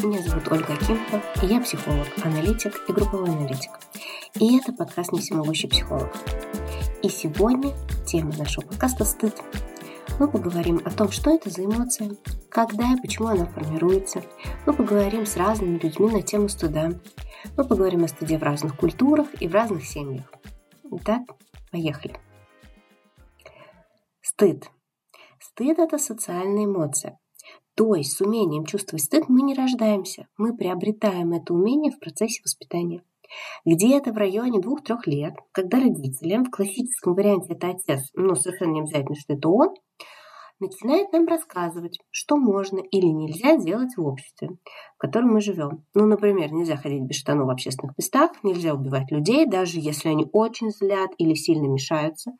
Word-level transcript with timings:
Меня 0.00 0.22
зовут 0.22 0.46
Ольга 0.52 0.74
Акимова, 0.74 1.20
и 1.42 1.46
я 1.46 1.60
психолог, 1.60 2.06
аналитик 2.24 2.72
и 2.88 2.92
групповой 2.92 3.30
аналитик. 3.30 3.72
И 4.38 4.56
это 4.56 4.72
подкаст 4.72 5.10
«Не 5.10 5.18
всемогущий 5.18 5.66
психолог». 5.66 6.14
И 7.02 7.08
сегодня 7.08 7.74
тема 8.06 8.32
нашего 8.38 8.64
подкаста– 8.64 9.04
стыд. 9.06 9.34
Мы 10.20 10.30
поговорим 10.30 10.80
о 10.84 10.90
том, 10.92 11.10
что 11.10 11.34
это 11.34 11.50
за 11.50 11.64
эмоция, 11.64 12.12
когда 12.48 12.92
и 12.92 13.00
почему 13.00 13.26
она 13.26 13.46
формируется. 13.46 14.22
Мы 14.66 14.72
поговорим 14.72 15.26
с 15.26 15.36
разными 15.36 15.78
людьми 15.78 16.08
на 16.12 16.22
тему 16.22 16.48
стыда. 16.48 16.92
Мы 17.56 17.64
поговорим 17.64 18.04
о 18.04 18.08
стыде 18.08 18.38
в 18.38 18.42
разных 18.44 18.76
культурах 18.76 19.26
и 19.42 19.48
в 19.48 19.52
разных 19.52 19.84
семьях. 19.84 20.32
Итак, 20.92 21.22
поехали. 21.72 22.14
Стыд. 24.20 24.70
Стыд– 25.40 25.78
это 25.80 25.98
социальная 25.98 26.66
эмоция– 26.66 27.18
то 27.78 27.94
есть 27.94 28.16
с 28.16 28.20
умением 28.20 28.64
чувствовать 28.64 29.04
стыд 29.04 29.28
мы 29.28 29.40
не 29.40 29.54
рождаемся, 29.54 30.26
мы 30.36 30.52
приобретаем 30.52 31.32
это 31.32 31.54
умение 31.54 31.92
в 31.92 32.00
процессе 32.00 32.42
воспитания. 32.44 33.04
Где-то 33.64 34.12
в 34.12 34.16
районе 34.16 34.60
двух-трех 34.60 35.06
лет, 35.06 35.34
когда 35.52 35.78
родители, 35.78 36.38
в 36.38 36.50
классическом 36.50 37.14
варианте 37.14 37.52
это 37.52 37.68
отец, 37.68 38.10
но 38.14 38.34
совершенно 38.34 38.72
не 38.72 38.80
обязательно, 38.80 39.14
что 39.14 39.34
это 39.34 39.48
он, 39.48 39.74
начинает 40.58 41.12
нам 41.12 41.28
рассказывать, 41.28 42.00
что 42.10 42.36
можно 42.36 42.80
или 42.80 43.06
нельзя 43.06 43.56
делать 43.56 43.96
в 43.96 44.04
обществе, 44.04 44.48
в 44.96 44.98
котором 44.98 45.28
мы 45.28 45.40
живем. 45.40 45.84
Ну, 45.94 46.06
например, 46.06 46.52
нельзя 46.52 46.76
ходить 46.76 47.04
без 47.04 47.14
штанов 47.14 47.46
в 47.46 47.50
общественных 47.50 47.96
местах, 47.96 48.32
нельзя 48.42 48.74
убивать 48.74 49.12
людей, 49.12 49.46
даже 49.46 49.78
если 49.78 50.08
они 50.08 50.26
очень 50.32 50.72
злят 50.72 51.12
или 51.18 51.34
сильно 51.34 51.68
мешаются, 51.68 52.32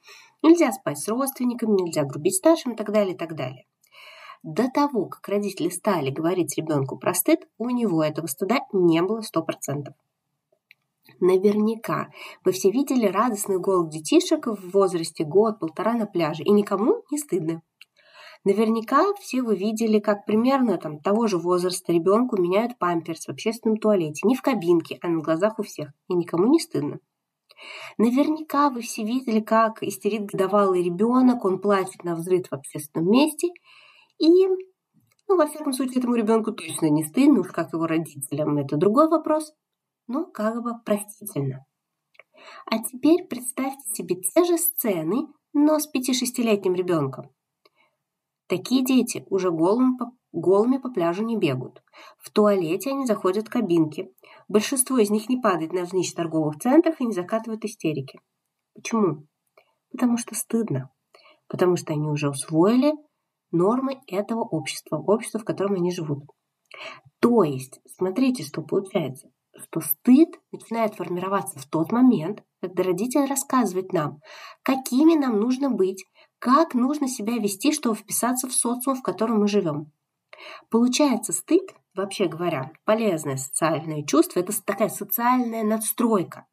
нельзя 0.43 0.73
спать 0.73 0.99
с 0.99 1.07
родственниками, 1.07 1.81
нельзя 1.81 2.03
грубить 2.03 2.35
старшим 2.35 2.73
и 2.73 2.77
так 2.77 2.91
далее, 2.91 3.15
и 3.15 3.17
так 3.17 3.37
далее. 3.37 3.68
До 4.43 4.69
того, 4.69 5.07
как 5.07 5.29
родители 5.29 5.69
стали 5.69 6.11
говорить 6.11 6.57
ребенку 6.57 6.97
про 6.97 7.15
стыд, 7.15 7.41
у 7.59 7.71
него 7.71 8.03
этого 8.03 8.27
стыда 8.27 8.61
не 8.73 9.03
было 9.03 9.21
100%. 9.21 9.93
Наверняка 11.21 12.11
вы 12.45 12.53
все 12.53 12.71
видели 12.71 13.07
радостный 13.07 13.59
голод 13.59 13.91
детишек 13.91 14.47
в 14.47 14.71
возрасте 14.71 15.25
год-полтора 15.25 15.95
на 15.95 16.07
пляже, 16.07 16.45
и 16.45 16.51
никому 16.51 17.03
не 17.11 17.19
стыдно. 17.19 17.63
Наверняка 18.45 19.13
все 19.21 19.43
вы 19.43 19.57
видели, 19.57 19.99
как 19.99 20.25
примерно 20.25 20.79
там, 20.79 21.01
того 21.01 21.27
же 21.27 21.39
возраста 21.39 21.93
ребенку 21.93 22.41
меняют 22.41 22.79
памперс 22.79 23.27
в 23.27 23.31
общественном 23.31 23.79
туалете, 23.79 24.27
не 24.29 24.37
в 24.37 24.43
кабинке, 24.43 24.99
а 25.03 25.09
на 25.09 25.21
глазах 25.21 25.59
у 25.59 25.65
всех, 25.65 25.91
и 26.09 26.15
никому 26.15 26.47
не 26.47 26.61
стыдно. 26.61 27.01
Наверняка 27.99 28.71
вы 28.71 28.83
все 28.83 29.03
видели, 29.03 29.41
как 29.41 29.83
истерит 29.83 30.27
годовалый 30.27 30.85
ребенок, 30.85 31.45
он 31.45 31.59
плачет 31.59 32.05
на 32.05 32.15
взрыв 32.15 32.49
в 32.49 32.53
общественном 32.53 33.11
месте, 33.11 33.49
и, 34.19 34.47
ну, 35.29 35.37
во 35.37 35.47
всяком 35.47 35.73
случае, 35.73 35.99
этому 35.99 36.15
ребенку 36.15 36.53
точно 36.53 36.91
не 36.91 37.05
стыдно, 37.05 37.41
уж 37.41 37.49
как 37.49 37.73
его 37.73 37.87
родителям, 37.87 38.59
это 38.59 38.77
другой 38.77 39.09
вопрос, 39.09 39.53
но 40.07 40.27
как 40.27 40.63
бы 40.63 40.73
простительно. 40.85 41.65
А 42.67 42.79
теперь 42.79 43.27
представьте 43.27 43.89
себе 43.93 44.17
те 44.17 44.45
же 44.45 44.59
сцены, 44.59 45.29
но 45.53 45.79
с 45.79 45.89
5-6-летним 45.93 46.75
ребенком. 46.75 47.31
Такие 48.49 48.85
дети 48.85 49.27
уже 49.29 49.51
голым 49.51 49.99
по, 49.99 50.13
голыми 50.33 50.79
по 50.79 50.91
пляжу 50.91 51.23
не 51.23 51.37
бегают. 51.37 51.83
В 52.19 52.31
туалете 52.31 52.91
они 52.91 53.07
заходят 53.07 53.49
в 53.49 53.51
кабинки. 53.51 54.11
Большинство 54.49 54.99
из 54.99 55.11
них 55.11 55.29
не 55.29 55.37
падает 55.37 55.73
на 55.73 55.85
в 55.85 56.15
торговых 56.15 56.59
центрах 56.59 57.01
и 57.01 57.07
не 57.07 57.13
закатывают 57.13 57.65
истерики. 57.65 58.21
Почему? 58.75 59.27
Потому 59.91 60.17
что 60.17 60.35
стыдно. 60.35 60.91
Потому 61.49 61.77
что 61.77 61.93
они 61.93 62.09
уже 62.09 62.31
усвоили 62.31 62.93
нормы 63.51 64.01
этого 64.07 64.41
общества, 64.41 64.97
общества, 64.97 65.41
в 65.41 65.45
котором 65.45 65.75
они 65.75 65.93
живут. 65.93 66.25
То 67.21 67.43
есть, 67.43 67.81
смотрите, 67.87 68.45
что 68.45 68.63
получается, 68.63 69.31
что 69.57 69.81
стыд 69.81 70.29
начинает 70.53 70.95
формироваться 70.95 71.59
в 71.59 71.67
тот 71.67 71.91
момент, 71.93 72.43
когда 72.61 72.83
родитель 72.83 73.25
рассказывает 73.27 73.93
нам, 73.93 74.21
какими 74.63 75.15
нам 75.15 75.41
нужно 75.41 75.71
быть, 75.71 76.05
как 76.39 76.75
нужно 76.75 77.09
себя 77.09 77.39
вести, 77.39 77.73
чтобы 77.73 77.97
вписаться 77.97 78.49
в 78.49 78.53
социум, 78.53 78.97
в 78.97 79.03
котором 79.03 79.41
мы 79.41 79.49
живем. 79.49 79.93
Получается, 80.71 81.33
стыд, 81.33 81.75
вообще 81.95 82.27
говоря, 82.27 82.73
полезное 82.85 83.37
социальное 83.37 84.05
чувство, 84.05 84.41
это 84.41 84.53
такая 84.65 84.89
социальная 84.89 85.65
надстройка. 85.65 86.47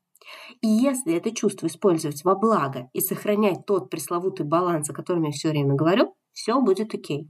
И 0.61 0.67
если 0.67 1.13
это 1.13 1.31
чувство 1.31 1.67
использовать 1.67 2.23
во 2.23 2.35
благо 2.35 2.89
и 2.93 2.99
сохранять 2.99 3.65
тот 3.67 3.91
пресловутый 3.91 4.45
баланс, 4.45 4.89
о 4.89 4.93
котором 4.93 5.23
я 5.23 5.31
все 5.31 5.49
время 5.49 5.75
говорю, 5.75 6.15
все 6.35 6.61
будет 6.61 6.93
окей. 6.93 7.27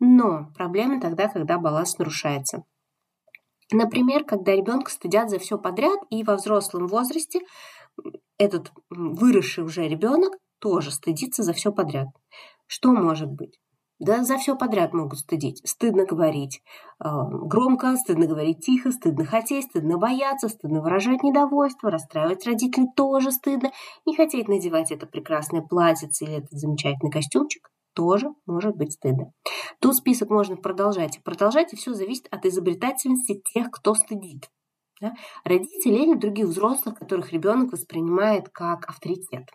Но 0.00 0.50
проблема 0.54 1.00
тогда, 1.00 1.28
когда 1.28 1.58
баланс 1.58 1.98
нарушается. 1.98 2.64
Например, 3.70 4.24
когда 4.24 4.52
ребенка 4.52 4.90
стыдят 4.90 5.30
за 5.30 5.38
все 5.38 5.58
подряд, 5.58 5.98
и 6.10 6.24
во 6.24 6.36
взрослом 6.36 6.86
возрасте 6.86 7.40
этот 8.38 8.72
выросший 8.90 9.64
уже 9.64 9.88
ребенок 9.88 10.34
тоже 10.58 10.90
стыдится 10.90 11.42
за 11.42 11.52
все 11.52 11.72
подряд. 11.72 12.08
Что 12.66 12.92
может 12.92 13.30
быть? 13.30 13.58
Да 13.98 14.24
за 14.24 14.36
все 14.36 14.56
подряд 14.56 14.92
могут 14.92 15.20
стыдить. 15.20 15.66
Стыдно 15.66 16.04
говорить 16.04 16.62
э, 17.02 17.08
громко, 17.08 17.96
стыдно 17.96 18.26
говорить 18.26 18.60
тихо, 18.60 18.92
стыдно 18.92 19.24
хотеть, 19.24 19.64
стыдно 19.64 19.96
бояться, 19.96 20.48
стыдно 20.48 20.82
выражать 20.82 21.22
недовольство, 21.22 21.90
расстраивать 21.90 22.46
родителей 22.46 22.88
тоже 22.94 23.32
стыдно, 23.32 23.72
не 24.04 24.14
хотеть 24.14 24.48
надевать 24.48 24.92
это 24.92 25.06
прекрасное 25.06 25.62
платьице 25.62 26.24
или 26.24 26.34
этот 26.38 26.52
замечательный 26.52 27.10
костюмчик 27.10 27.70
тоже 27.96 28.28
может 28.44 28.76
быть 28.76 28.92
стыдно. 28.92 29.32
Тут 29.80 29.96
список 29.96 30.30
можно 30.30 30.56
продолжать 30.56 31.16
и 31.16 31.20
продолжать, 31.20 31.72
и 31.72 31.76
все 31.76 31.94
зависит 31.94 32.28
от 32.30 32.44
изобретательности 32.44 33.42
тех, 33.52 33.70
кто 33.70 33.94
стыдит. 33.94 34.50
Да? 35.00 35.14
Родителей 35.44 36.04
или 36.04 36.14
других 36.14 36.46
взрослых, 36.46 36.98
которых 36.98 37.32
ребенок 37.32 37.72
воспринимает 37.72 38.50
как 38.50 38.88
авторитет. 38.88 39.48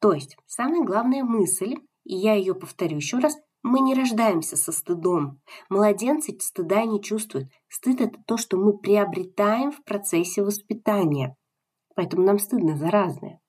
То 0.00 0.12
есть, 0.12 0.36
самая 0.46 0.82
главная 0.82 1.22
мысль, 1.22 1.76
и 2.04 2.16
я 2.16 2.34
ее 2.34 2.54
повторю 2.54 2.96
еще 2.96 3.18
раз, 3.18 3.36
мы 3.62 3.78
не 3.80 3.94
рождаемся 3.94 4.56
со 4.56 4.72
стыдом. 4.72 5.40
Младенцы 5.68 6.36
стыда 6.40 6.84
не 6.84 7.00
чувствуют. 7.00 7.48
Стыд– 7.68 8.00
это 8.00 8.18
то, 8.26 8.36
что 8.36 8.56
мы 8.56 8.76
приобретаем 8.76 9.70
в 9.70 9.84
процессе 9.84 10.42
воспитания. 10.42 11.36
Поэтому 11.94 12.24
нам 12.24 12.38
стыдно 12.38 12.76
за 12.76 12.90
разное. 12.90 13.41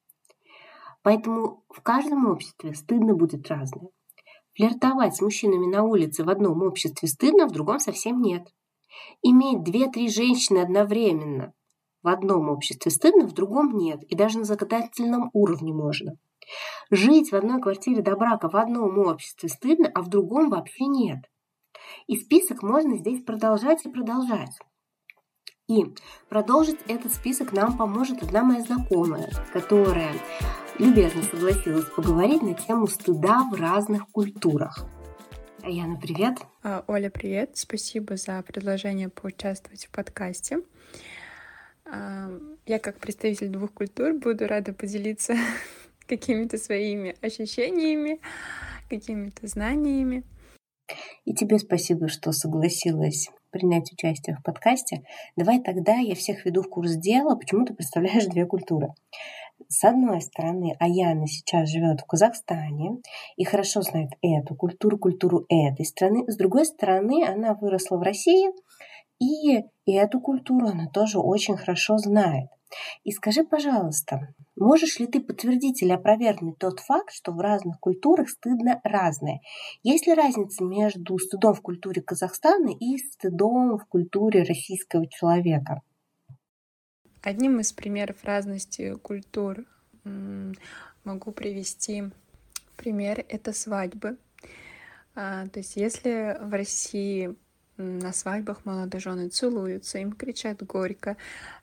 Поэтому 1.03 1.63
в 1.69 1.81
каждом 1.81 2.25
обществе 2.27 2.73
стыдно 2.73 3.13
будет 3.13 3.47
разное. 3.49 3.89
Флиртовать 4.55 5.15
с 5.15 5.21
мужчинами 5.21 5.67
на 5.67 5.83
улице 5.83 6.23
в 6.23 6.29
одном 6.29 6.61
обществе 6.63 7.07
стыдно, 7.07 7.47
в 7.47 7.51
другом 7.51 7.79
совсем 7.79 8.21
нет. 8.21 8.47
Иметь 9.21 9.63
две-три 9.63 10.07
женщины 10.07 10.59
одновременно 10.59 11.53
в 12.03 12.07
одном 12.07 12.49
обществе 12.49 12.91
стыдно, 12.91 13.27
в 13.27 13.33
другом 13.33 13.75
нет. 13.77 14.03
И 14.03 14.15
даже 14.15 14.39
на 14.39 14.45
законодательном 14.45 15.29
уровне 15.33 15.73
можно. 15.73 16.13
Жить 16.91 17.31
в 17.31 17.35
одной 17.35 17.61
квартире 17.61 18.01
до 18.01 18.15
брака 18.15 18.49
в 18.49 18.55
одном 18.55 18.97
обществе 18.99 19.49
стыдно, 19.49 19.89
а 19.93 20.01
в 20.01 20.09
другом 20.09 20.49
вообще 20.49 20.85
нет. 20.85 21.19
И 22.07 22.17
список 22.17 22.63
можно 22.63 22.97
здесь 22.97 23.23
продолжать 23.23 23.85
и 23.85 23.89
продолжать. 23.89 24.57
И 25.67 25.85
продолжить 26.29 26.79
этот 26.87 27.13
список 27.13 27.53
нам 27.53 27.77
поможет 27.77 28.21
одна 28.21 28.43
моя 28.43 28.61
знакомая, 28.61 29.29
которая 29.53 30.13
любезно 30.79 31.23
согласилась 31.23 31.85
поговорить 31.85 32.41
на 32.41 32.53
тему 32.53 32.87
стыда 32.87 33.49
в 33.51 33.55
разных 33.55 34.07
культурах. 34.09 34.85
Яна, 35.65 35.97
привет. 35.97 36.37
А, 36.61 36.83
Оля, 36.87 37.09
привет. 37.09 37.51
Спасибо 37.53 38.17
за 38.17 38.41
предложение 38.41 39.09
поучаствовать 39.09 39.85
в 39.85 39.91
подкасте. 39.91 40.59
А, 41.85 42.29
я 42.65 42.79
как 42.79 42.97
представитель 42.99 43.49
двух 43.49 43.71
культур 43.71 44.13
буду 44.13 44.47
рада 44.47 44.73
поделиться 44.73 45.35
какими-то 46.07 46.57
своими 46.57 47.15
ощущениями, 47.21 48.19
какими-то 48.89 49.47
знаниями. 49.47 50.23
И 51.23 51.33
тебе 51.33 51.59
спасибо, 51.59 52.09
что 52.09 52.33
согласилась 52.33 53.29
принять 53.51 53.93
участие 53.93 54.35
в 54.35 54.43
подкасте. 54.43 55.03
Давай 55.37 55.61
тогда 55.61 55.93
я 55.93 56.15
всех 56.15 56.43
веду 56.43 56.61
в 56.63 56.69
курс 56.69 56.95
дела, 56.95 57.35
почему 57.35 57.65
ты 57.65 57.73
представляешь 57.73 58.25
две 58.25 58.45
культуры. 58.45 58.87
С 59.75 59.83
одной 59.83 60.21
стороны, 60.21 60.75
Аяна 60.79 61.25
сейчас 61.25 61.67
живет 61.67 62.01
в 62.01 62.05
Казахстане 62.05 63.01
и 63.37 63.43
хорошо 63.43 63.81
знает 63.81 64.11
эту 64.21 64.53
культуру, 64.53 64.99
культуру 64.99 65.45
этой 65.49 65.83
страны. 65.83 66.25
С 66.27 66.37
другой 66.37 66.65
стороны, 66.65 67.25
она 67.27 67.55
выросла 67.55 67.97
в 67.97 68.03
России, 68.03 68.51
и 69.17 69.63
эту 69.87 70.21
культуру 70.21 70.67
она 70.67 70.85
тоже 70.93 71.17
очень 71.17 71.57
хорошо 71.57 71.97
знает. 71.97 72.49
И 73.03 73.09
скажи, 73.09 73.43
пожалуйста, 73.43 74.35
можешь 74.55 74.99
ли 74.99 75.07
ты 75.07 75.19
подтвердить 75.19 75.81
или 75.81 75.91
опровергнуть 75.91 76.59
тот 76.59 76.79
факт, 76.79 77.11
что 77.11 77.31
в 77.31 77.39
разных 77.39 77.79
культурах 77.79 78.29
стыдно 78.29 78.79
разное? 78.83 79.39
Есть 79.81 80.05
ли 80.05 80.13
разница 80.13 80.63
между 80.63 81.17
стыдом 81.17 81.55
в 81.55 81.61
культуре 81.61 82.03
Казахстана 82.03 82.69
и 82.79 82.97
стыдом 82.97 83.79
в 83.79 83.87
культуре 83.87 84.43
российского 84.43 85.07
человека? 85.07 85.81
Одним 87.23 87.61
из 87.61 87.71
примеров 87.71 88.23
разности 88.23 88.95
культур 89.01 89.63
могу 91.05 91.31
привести 91.31 92.09
пример— 92.75 93.23
это 93.29 93.53
свадьбы. 93.53 94.17
А, 95.15 95.47
то 95.47 95.59
есть 95.59 95.77
если 95.77 96.37
в 96.41 96.51
России 96.51 97.35
на 97.77 98.11
свадьбах 98.11 98.65
молодожены 98.65 99.29
целуются, 99.29 99.99
им 99.99 100.11
кричат 100.11 100.63
горько, 100.63 101.15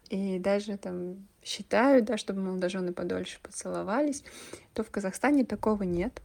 и 0.09 0.39
даже 0.39 0.79
там 0.79 1.27
считают, 1.45 2.07
да, 2.07 2.17
чтобы 2.17 2.41
молодожены 2.41 2.95
подольше 2.95 3.39
поцеловались, 3.43 4.25
то 4.73 4.83
в 4.83 4.91
Казахстане 4.91 5.45
такого 5.45 5.83
нет. 5.83 6.23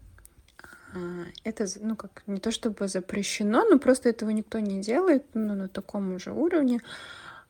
А, 0.93 1.25
это, 1.43 1.67
ну, 1.81 1.97
как 1.97 2.23
не 2.25 2.39
то 2.39 2.51
чтобы 2.51 2.87
запрещено, 2.87 3.65
но 3.65 3.79
просто 3.79 4.07
этого 4.07 4.29
никто 4.29 4.59
не 4.59 4.81
делает 4.81 5.25
ну, 5.33 5.55
на 5.55 5.67
таком 5.67 6.19
же 6.19 6.31
уровне, 6.31 6.79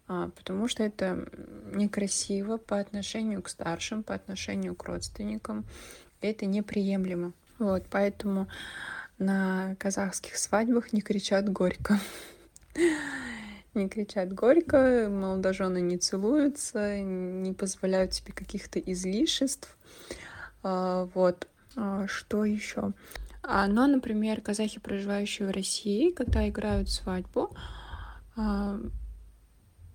потому 0.07 0.67
что 0.67 0.83
это 0.83 1.27
некрасиво 1.73 2.57
по 2.57 2.79
отношению 2.79 3.41
к 3.41 3.49
старшим, 3.49 4.03
по 4.03 4.13
отношению 4.13 4.75
к 4.75 4.83
родственникам. 4.83 5.65
Это 6.21 6.45
неприемлемо. 6.45 7.33
Вот, 7.57 7.85
поэтому 7.89 8.47
на 9.17 9.75
казахских 9.79 10.37
свадьбах 10.37 10.93
не 10.93 11.01
кричат 11.01 11.49
горько. 11.49 11.99
Не 13.73 13.89
кричат 13.89 14.31
горько, 14.31 15.09
молодожены 15.11 15.81
не 15.81 15.97
целуются, 15.97 16.97
не 17.01 17.51
позволяют 17.51 18.13
себе 18.13 18.31
каких-то 18.31 18.79
излишеств. 18.79 19.75
А, 20.63 21.09
вот. 21.13 21.49
А, 21.75 22.07
что 22.07 22.45
еще? 22.45 22.93
А, 23.43 23.67
но, 23.67 23.85
например, 23.87 24.39
казахи, 24.39 24.79
проживающие 24.79 25.45
в 25.45 25.51
России, 25.51 26.11
когда 26.11 26.47
играют 26.47 26.89
свадьбу, 26.89 27.53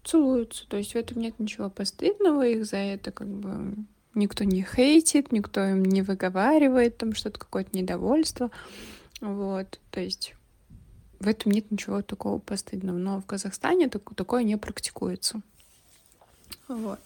целуются. 0.04 0.66
То 0.68 0.76
есть 0.76 0.92
в 0.92 0.96
этом 0.96 1.18
нет 1.18 1.38
ничего 1.38 1.70
постыдного, 1.70 2.46
их 2.46 2.64
за 2.66 2.78
это 2.78 3.10
как 3.12 3.28
бы 3.28 3.74
никто 4.14 4.44
не 4.44 4.62
хейтит, 4.62 5.32
никто 5.32 5.64
им 5.64 5.84
не 5.84 6.02
выговаривает 6.02 6.98
там 6.98 7.14
что-то, 7.14 7.38
какое-то 7.38 7.76
недовольство. 7.76 8.50
Вот, 9.20 9.80
то 9.90 10.00
есть 10.00 10.34
в 11.18 11.28
этом 11.28 11.52
нет 11.52 11.70
ничего 11.70 12.02
такого 12.02 12.38
постыдного. 12.38 12.96
Но 12.96 13.20
в 13.20 13.26
Казахстане 13.26 13.88
так, 13.88 14.02
такое 14.14 14.42
не 14.42 14.56
практикуется. 14.56 15.40
Вот. 16.66 16.98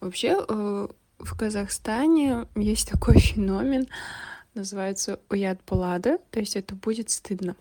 Вообще 0.00 0.36
э, 0.46 0.88
в 1.18 1.38
Казахстане 1.38 2.46
есть 2.54 2.90
такой 2.90 3.18
феномен, 3.18 3.86
называется 4.54 5.20
уят 5.30 5.62
палада, 5.62 6.18
то 6.30 6.40
есть 6.40 6.56
это 6.56 6.74
будет 6.74 7.10
стыдно. 7.10 7.56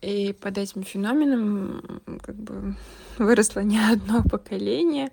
И 0.00 0.32
под 0.32 0.58
этим 0.58 0.82
феноменом 0.82 2.02
как 2.22 2.36
бы 2.36 2.76
выросло 3.18 3.60
не 3.60 3.78
одно 3.78 4.22
поколение. 4.22 5.10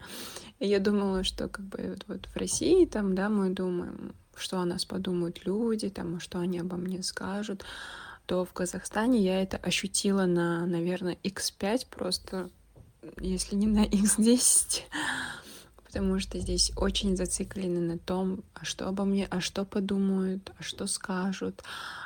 И 0.59 0.67
я 0.67 0.79
думала, 0.79 1.23
что 1.23 1.47
как 1.47 1.65
бы 1.65 1.79
вот, 1.89 2.05
вот 2.07 2.29
в 2.33 2.37
России 2.37 2.85
там, 2.85 3.15
да, 3.15 3.29
мы 3.29 3.49
думаем, 3.49 4.13
что 4.35 4.59
о 4.59 4.65
нас 4.65 4.85
подумают 4.85 5.45
люди, 5.45 5.89
там, 5.89 6.19
что 6.19 6.39
они 6.39 6.59
обо 6.59 6.77
мне 6.77 7.03
скажут, 7.03 7.65
то 8.25 8.45
в 8.45 8.53
Казахстане 8.53 9.19
я 9.21 9.41
это 9.41 9.57
ощутила 9.57 10.25
на, 10.25 10.65
наверное, 10.65 11.17
x5 11.23 11.87
просто, 11.89 12.49
если 13.19 13.55
не 13.55 13.67
на 13.67 13.85
x10 13.85 14.83
потому 15.95 16.19
что 16.19 16.39
здесь 16.39 16.73
очень 16.75 17.15
зациклены 17.15 17.79
на 17.79 17.97
том, 17.97 18.43
а 18.53 18.65
что 18.65 18.89
обо 18.89 19.05
мне, 19.05 19.27
а 19.31 19.39
что 19.39 19.63
подумают, 19.63 20.51
а 20.59 20.61
что 20.61 20.87
скажут, 20.87 21.63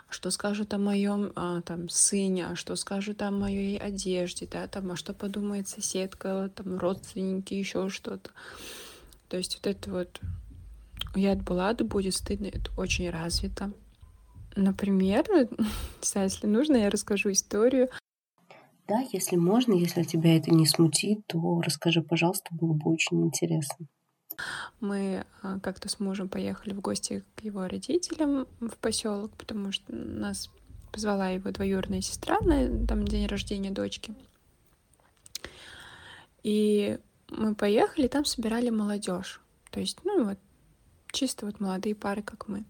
а 0.07 0.13
что 0.13 0.30
скажут 0.30 0.75
о 0.75 0.77
моем 0.77 1.31
а, 1.36 1.62
там 1.62 1.89
сыне, 1.89 2.45
а 2.45 2.56
что 2.56 2.75
скажут 2.75 3.24
о 3.24 3.31
моей 3.31 3.80
одежде, 3.80 4.47
да, 4.50 4.68
там, 4.68 4.91
а 4.91 4.95
что 4.95 5.13
подумает 5.13 5.68
соседка, 5.68 6.51
там 6.53 6.77
родственники, 6.77 7.56
еще 7.56 7.89
что-то. 7.89 8.30
То 9.27 9.38
есть 9.38 9.56
вот 9.56 9.65
это 9.65 9.89
вот 9.89 10.21
я 11.15 11.31
от 11.31 11.42
Булады 11.42 11.83
будет 11.83 12.13
стыдно, 12.13 12.45
это 12.45 12.69
очень 12.77 13.09
развито. 13.09 13.71
Например, 14.56 15.25
если 16.03 16.45
нужно, 16.45 16.77
я 16.77 16.92
расскажу 16.92 17.31
историю 17.31 17.89
да, 18.89 19.06
если 19.13 19.36
можно, 19.36 19.74
если 19.74 20.03
тебя 20.03 20.36
это 20.36 20.51
не 20.51 20.65
смутит, 20.65 21.19
то 21.27 21.62
расскажи, 21.62 22.01
пожалуйста, 22.01 22.47
было 22.51 22.74
бы 22.74 22.91
очень 22.91 23.24
интересно. 23.24 23.86
Мы 24.80 25.25
а, 25.41 25.59
как-то 25.59 25.89
с 25.89 26.00
мужем 26.00 26.27
поехали 26.27 26.74
в 26.74 26.81
гости 26.81 27.24
к 27.36 27.44
его 27.44 27.68
родителям 27.68 28.47
в 28.59 28.77
поселок, 28.77 29.31
потому 29.38 29.71
что 29.71 29.94
нас 29.94 30.50
позвала 30.91 31.30
его 31.30 31.51
двоюродная 31.51 32.01
сестра 32.01 32.39
на 32.41 32.88
там, 32.88 33.06
день 33.06 33.27
рождения 33.27 33.69
дочки. 33.69 34.15
И 36.42 36.97
мы 37.30 37.53
поехали, 37.53 38.07
там 38.07 38.25
собирали 38.25 38.69
молодежь. 38.69 39.42
То 39.71 39.80
есть, 39.80 40.00
ну 40.03 40.24
вот, 40.25 40.39
чисто 41.12 41.45
вот 41.45 41.59
молодые 41.59 41.94
пары, 41.94 42.24
как 42.24 42.47
мы. 42.47 42.63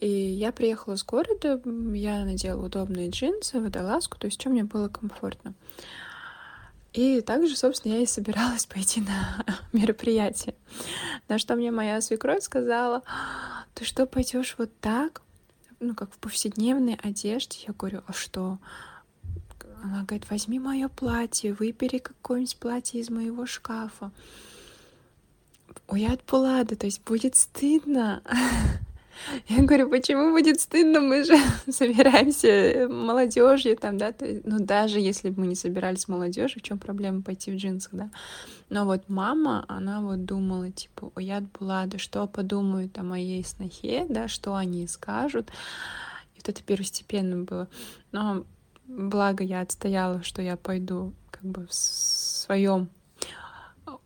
И 0.00 0.08
я 0.08 0.52
приехала 0.52 0.96
с 0.96 1.04
города, 1.04 1.60
я 1.94 2.24
надела 2.24 2.64
удобные 2.64 3.10
джинсы, 3.10 3.60
водолазку, 3.60 4.18
то 4.18 4.26
есть 4.26 4.40
что 4.40 4.50
мне 4.50 4.64
было 4.64 4.88
комфортно. 4.88 5.54
И 6.92 7.20
также, 7.20 7.56
собственно, 7.56 7.94
я 7.94 8.00
и 8.00 8.06
собиралась 8.06 8.66
пойти 8.72 9.00
на 9.00 9.44
мероприятие. 9.72 10.54
На 11.28 11.38
что 11.38 11.56
мне 11.56 11.70
моя 11.70 12.00
свекровь 12.00 12.42
сказала, 12.42 13.02
ты 13.74 13.84
что, 13.84 14.06
пойдешь 14.06 14.54
вот 14.58 14.70
так? 14.80 15.22
Ну, 15.80 15.94
как 15.94 16.12
в 16.12 16.18
повседневной 16.18 16.98
одежде. 17.02 17.58
Я 17.66 17.74
говорю, 17.74 18.02
а 18.06 18.12
что? 18.12 18.58
Она 19.82 20.02
говорит, 20.04 20.30
возьми 20.30 20.58
мое 20.58 20.88
платье, 20.88 21.52
выбери 21.52 21.98
какое-нибудь 21.98 22.56
платье 22.56 23.00
из 23.00 23.10
моего 23.10 23.44
шкафа. 23.44 24.12
Ой, 25.88 26.06
от 26.06 26.22
Пулада, 26.22 26.76
то 26.76 26.86
есть 26.86 27.02
будет 27.04 27.36
стыдно. 27.36 28.22
Я 29.48 29.62
говорю, 29.62 29.88
почему 29.90 30.32
будет 30.32 30.60
стыдно, 30.60 31.00
мы 31.00 31.24
же 31.24 31.36
собираемся 31.70 32.88
молодежью 32.88 33.76
там, 33.76 33.98
да, 33.98 34.12
то, 34.12 34.26
ну 34.44 34.58
даже 34.58 35.00
если 35.00 35.30
бы 35.30 35.42
мы 35.42 35.46
не 35.48 35.54
собирались 35.54 36.08
молодежью, 36.08 36.60
в 36.60 36.64
чем 36.64 36.78
проблема 36.78 37.22
пойти 37.22 37.50
в 37.50 37.56
джинсах, 37.56 37.92
да. 37.92 38.10
Но 38.70 38.84
вот 38.84 39.08
мама, 39.08 39.64
она 39.68 40.00
вот 40.00 40.24
думала, 40.24 40.70
типа, 40.70 41.12
ой, 41.14 41.24
я 41.24 41.42
была, 41.58 41.86
да 41.86 41.98
что 41.98 42.26
подумают 42.26 42.98
о 42.98 43.02
моей 43.02 43.44
снохе, 43.44 44.06
да, 44.08 44.28
что 44.28 44.54
они 44.54 44.86
скажут. 44.86 45.50
И 46.34 46.38
вот 46.38 46.48
это 46.48 46.62
первостепенно 46.62 47.44
было. 47.44 47.68
Но 48.12 48.44
благо 48.86 49.44
я 49.44 49.60
отстояла, 49.60 50.22
что 50.22 50.42
я 50.42 50.56
пойду 50.56 51.12
как 51.30 51.42
бы 51.42 51.66
в 51.66 51.74
своем 51.74 52.88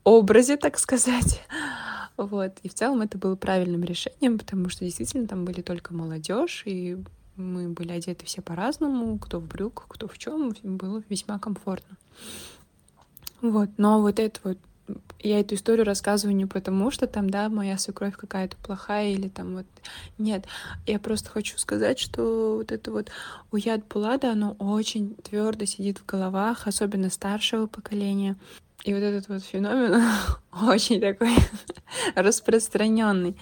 образе, 0.04 0.56
так 0.56 0.78
сказать. 0.78 1.42
Вот. 2.18 2.58
И 2.64 2.68
в 2.68 2.74
целом 2.74 3.00
это 3.00 3.16
было 3.16 3.36
правильным 3.36 3.84
решением, 3.84 4.38
потому 4.38 4.68
что 4.68 4.84
действительно 4.84 5.26
там 5.26 5.44
были 5.44 5.62
только 5.62 5.94
молодежь, 5.94 6.64
и 6.66 6.98
мы 7.36 7.68
были 7.68 7.92
одеты 7.92 8.26
все 8.26 8.42
по-разному, 8.42 9.16
кто 9.18 9.38
в 9.38 9.46
брюках, 9.46 9.86
кто 9.88 10.08
в 10.08 10.18
чем, 10.18 10.52
было 10.62 11.02
весьма 11.08 11.38
комфортно. 11.38 11.96
Вот, 13.40 13.70
но 13.76 14.02
вот 14.02 14.18
это 14.18 14.40
вот 14.42 14.58
я 15.20 15.38
эту 15.38 15.54
историю 15.54 15.84
рассказываю 15.84 16.34
не 16.34 16.46
потому, 16.46 16.90
что 16.90 17.06
там, 17.06 17.30
да, 17.30 17.48
моя 17.48 17.78
свекровь 17.78 18.16
какая-то 18.16 18.56
плохая 18.56 19.10
или 19.10 19.28
там 19.28 19.54
вот... 19.54 19.66
Нет, 20.16 20.46
я 20.86 20.98
просто 20.98 21.30
хочу 21.30 21.56
сказать, 21.58 21.98
что 21.98 22.56
вот 22.56 22.72
это 22.72 22.90
вот 22.90 23.10
уят 23.52 23.84
Пулада, 23.84 24.32
оно 24.32 24.56
очень 24.58 25.14
твердо 25.16 25.66
сидит 25.66 25.98
в 25.98 26.06
головах, 26.06 26.66
особенно 26.66 27.10
старшего 27.10 27.66
поколения. 27.66 28.36
И 28.84 28.94
вот 28.94 29.02
этот 29.02 29.28
вот 29.28 29.42
феномен 29.42 30.02
очень 30.68 31.00
такой 31.00 31.30
распространенный. 32.14 33.36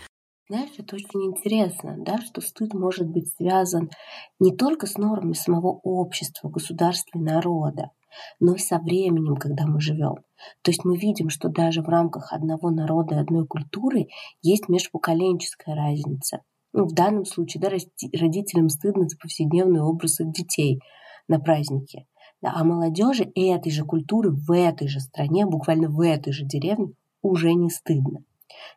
Знаешь, 0.48 0.70
это 0.78 0.94
очень 0.94 1.24
интересно, 1.24 1.96
да, 1.98 2.20
что 2.20 2.40
стыд 2.40 2.72
может 2.72 3.08
быть 3.08 3.34
связан 3.34 3.90
не 4.38 4.56
только 4.56 4.86
с 4.86 4.96
нормами 4.96 5.32
самого 5.32 5.80
общества, 5.82 6.48
государства 6.48 7.18
и 7.18 7.22
народа, 7.22 7.90
но 8.38 8.54
и 8.54 8.58
со 8.58 8.78
временем, 8.78 9.34
когда 9.36 9.66
мы 9.66 9.80
живем. 9.80 10.14
То 10.62 10.70
есть 10.70 10.84
мы 10.84 10.96
видим, 10.96 11.30
что 11.30 11.48
даже 11.48 11.82
в 11.82 11.88
рамках 11.88 12.32
одного 12.32 12.70
народа 12.70 13.16
и 13.16 13.18
одной 13.18 13.44
культуры 13.46 14.06
есть 14.40 14.68
межпоколенческая 14.68 15.74
разница. 15.74 16.42
Ну, 16.72 16.84
в 16.84 16.92
данном 16.92 17.24
случае 17.24 17.60
да, 17.60 17.68
родителям 17.68 18.68
стыдно 18.68 19.08
за 19.08 19.16
повседневный 19.18 19.80
образ 19.80 20.20
их 20.20 20.30
детей 20.30 20.80
на 21.26 21.40
празднике. 21.40 22.06
Да, 22.42 22.52
а 22.54 22.64
молодежи 22.64 23.30
этой 23.34 23.72
же 23.72 23.84
культуры 23.84 24.30
в 24.30 24.52
этой 24.52 24.88
же 24.88 25.00
стране, 25.00 25.46
буквально 25.46 25.88
в 25.88 26.00
этой 26.00 26.32
же 26.32 26.44
деревне, 26.44 26.92
уже 27.22 27.52
не 27.54 27.70
стыдно. 27.70 28.24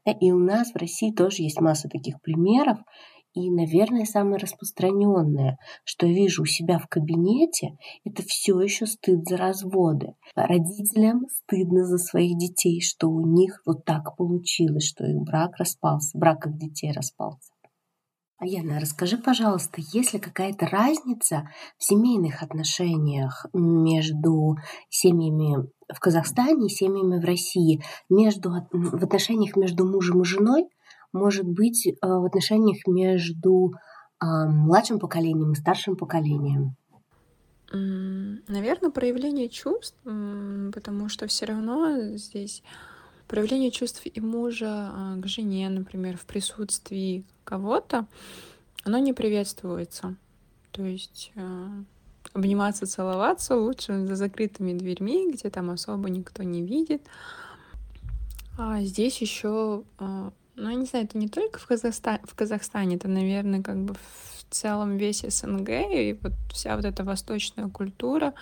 Да, 0.05 0.11
и 0.11 0.31
у 0.31 0.39
нас 0.39 0.71
в 0.71 0.77
России 0.77 1.11
тоже 1.11 1.43
есть 1.43 1.59
масса 1.59 1.89
таких 1.89 2.21
примеров. 2.21 2.79
И, 3.33 3.51
наверное, 3.51 4.05
самое 4.05 4.37
распространенное, 4.37 5.59
что 5.83 6.07
я 6.07 6.13
вижу 6.13 6.43
у 6.43 6.45
себя 6.45 6.79
в 6.79 6.87
кабинете, 6.87 7.77
это 8.03 8.23
все 8.23 8.59
еще 8.59 8.87
стыд 8.87 9.27
за 9.27 9.37
разводы. 9.37 10.15
Родителям 10.35 11.27
стыдно 11.29 11.85
за 11.85 11.99
своих 11.99 12.37
детей, 12.37 12.81
что 12.81 13.07
у 13.07 13.21
них 13.21 13.61
вот 13.67 13.85
так 13.85 14.15
получилось, 14.17 14.87
что 14.87 15.05
их 15.05 15.21
брак 15.21 15.57
распался, 15.57 16.17
брак 16.17 16.47
их 16.47 16.57
детей 16.57 16.91
распался. 16.91 17.48
А 18.39 18.45
Яна, 18.45 18.79
расскажи, 18.79 19.17
пожалуйста, 19.17 19.81
есть 19.93 20.13
ли 20.13 20.19
какая-то 20.19 20.65
разница 20.65 21.49
в 21.77 21.83
семейных 21.83 22.41
отношениях 22.41 23.45
между 23.53 24.55
семьями 24.89 25.67
в 25.93 25.99
Казахстане 25.99 26.67
и 26.67 26.69
семьями 26.69 27.19
в 27.19 27.25
России, 27.25 27.83
между, 28.09 28.51
в 28.71 29.03
отношениях 29.03 29.57
между 29.57 29.85
мужем 29.85 30.21
и 30.21 30.25
женой, 30.25 30.69
может 31.11 31.45
быть, 31.45 31.85
э, 31.85 31.93
в 32.01 32.25
отношениях 32.25 32.87
между 32.87 33.73
младшим 34.21 34.99
поколением 34.99 35.53
и 35.53 35.55
старшим 35.55 35.95
поколением? 35.95 36.75
Наверное, 37.71 38.89
проявление 38.89 39.47
чувств, 39.47 39.97
потому 40.03 41.07
что 41.07 41.27
все 41.27 41.45
равно 41.45 42.15
здесь 42.17 42.63
проявление 43.29 43.71
чувств 43.71 44.01
и 44.03 44.19
мужа 44.19 44.89
а, 44.91 45.15
к 45.17 45.27
жене, 45.27 45.69
например, 45.69 46.17
в 46.17 46.25
присутствии 46.25 47.23
кого-то, 47.45 48.07
оно 48.83 48.97
не 48.97 49.13
приветствуется. 49.13 50.15
То 50.71 50.83
есть 50.83 51.31
а, 51.35 51.69
обниматься, 52.33 52.87
целоваться 52.87 53.55
лучше 53.55 54.05
за 54.05 54.15
закрытыми 54.15 54.77
дверьми, 54.77 55.31
где 55.31 55.49
там 55.49 55.69
особо 55.69 56.09
никто 56.09 56.43
не 56.43 56.63
видит. 56.63 57.03
А 58.57 58.81
здесь 58.81 59.21
еще, 59.21 59.83
а, 59.99 60.31
ну, 60.55 60.69
я 60.69 60.75
не 60.75 60.85
знаю, 60.85 61.05
это 61.05 61.17
не 61.17 61.29
только 61.29 61.59
в, 61.59 61.67
Казахстане, 61.67 62.21
в 62.23 62.33
Казахстане, 62.33 62.95
это, 62.95 63.07
наверное, 63.07 63.61
как 63.61 63.77
бы 63.77 63.93
в 63.93 64.45
целом 64.49 64.97
весь 64.97 65.21
СНГ 65.21 65.69
и 65.69 66.17
вот 66.19 66.33
вся 66.51 66.75
вот 66.75 66.83
эта 66.83 67.03
восточная 67.03 67.69
культура, 67.69 68.33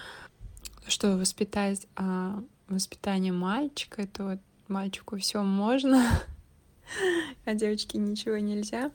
что 0.88 1.18
воспитать 1.18 1.88
а, 1.98 2.42
воспитание 2.70 3.34
мальчика, 3.34 4.02
это 4.02 4.24
вот 4.24 4.40
мальчику 4.70 5.18
все 5.18 5.42
можно, 5.44 6.04
а 7.46 7.54
девочке 7.54 7.98
ничего 7.98 8.38
нельзя. 8.38 8.92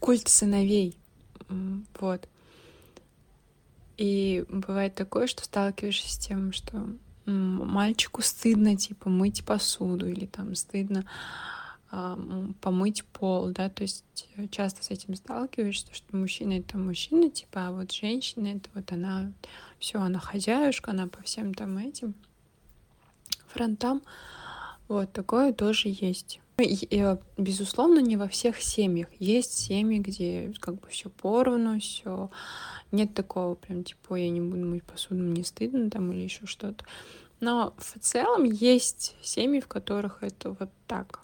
Культ 0.00 0.28
сыновей. 0.28 0.96
Вот. 1.98 2.28
И 3.96 4.44
бывает 4.48 4.94
такое, 4.94 5.26
что 5.26 5.44
сталкиваешься 5.44 6.12
с 6.12 6.18
тем, 6.18 6.52
что 6.52 6.88
мальчику 7.26 8.22
стыдно, 8.22 8.76
типа, 8.76 9.10
мыть 9.10 9.44
посуду 9.44 10.08
или 10.08 10.26
там 10.26 10.54
стыдно 10.54 11.04
помыть 12.60 13.02
пол, 13.04 13.50
да, 13.50 13.70
то 13.70 13.82
есть 13.82 14.04
часто 14.50 14.84
с 14.84 14.90
этим 14.90 15.14
сталкиваешься, 15.14 15.86
что 15.94 16.16
мужчина 16.16 16.58
это 16.58 16.76
мужчина, 16.76 17.30
типа, 17.30 17.68
а 17.68 17.72
вот 17.72 17.92
женщина 17.92 18.48
это 18.48 18.68
вот 18.74 18.92
она, 18.92 19.32
все, 19.78 19.98
она 19.98 20.18
хозяюшка, 20.18 20.90
она 20.90 21.06
по 21.06 21.22
всем 21.22 21.54
там 21.54 21.78
этим 21.78 22.14
фронтам. 23.52 24.02
Вот 24.88 25.12
такое 25.12 25.52
тоже 25.52 25.88
есть. 25.88 26.40
И, 26.58 26.88
и, 26.90 27.16
безусловно, 27.36 28.00
не 28.00 28.16
во 28.16 28.26
всех 28.26 28.60
семьях. 28.60 29.08
Есть 29.18 29.54
семьи, 29.54 29.98
где 29.98 30.52
как 30.58 30.80
бы 30.80 30.88
все 30.88 31.08
поровну, 31.08 31.78
все 31.78 32.30
нет 32.90 33.14
такого 33.14 33.54
прям 33.54 33.84
типа 33.84 34.14
я 34.14 34.30
не 34.30 34.40
буду 34.40 34.64
мыть 34.64 34.82
посуду, 34.82 35.22
мне 35.22 35.44
стыдно 35.44 35.90
там 35.90 36.10
или 36.12 36.22
еще 36.22 36.46
что-то. 36.46 36.84
Но 37.40 37.74
в 37.78 37.98
целом 38.00 38.44
есть 38.44 39.14
семьи, 39.22 39.60
в 39.60 39.68
которых 39.68 40.22
это 40.22 40.50
вот 40.50 40.70
так. 40.86 41.20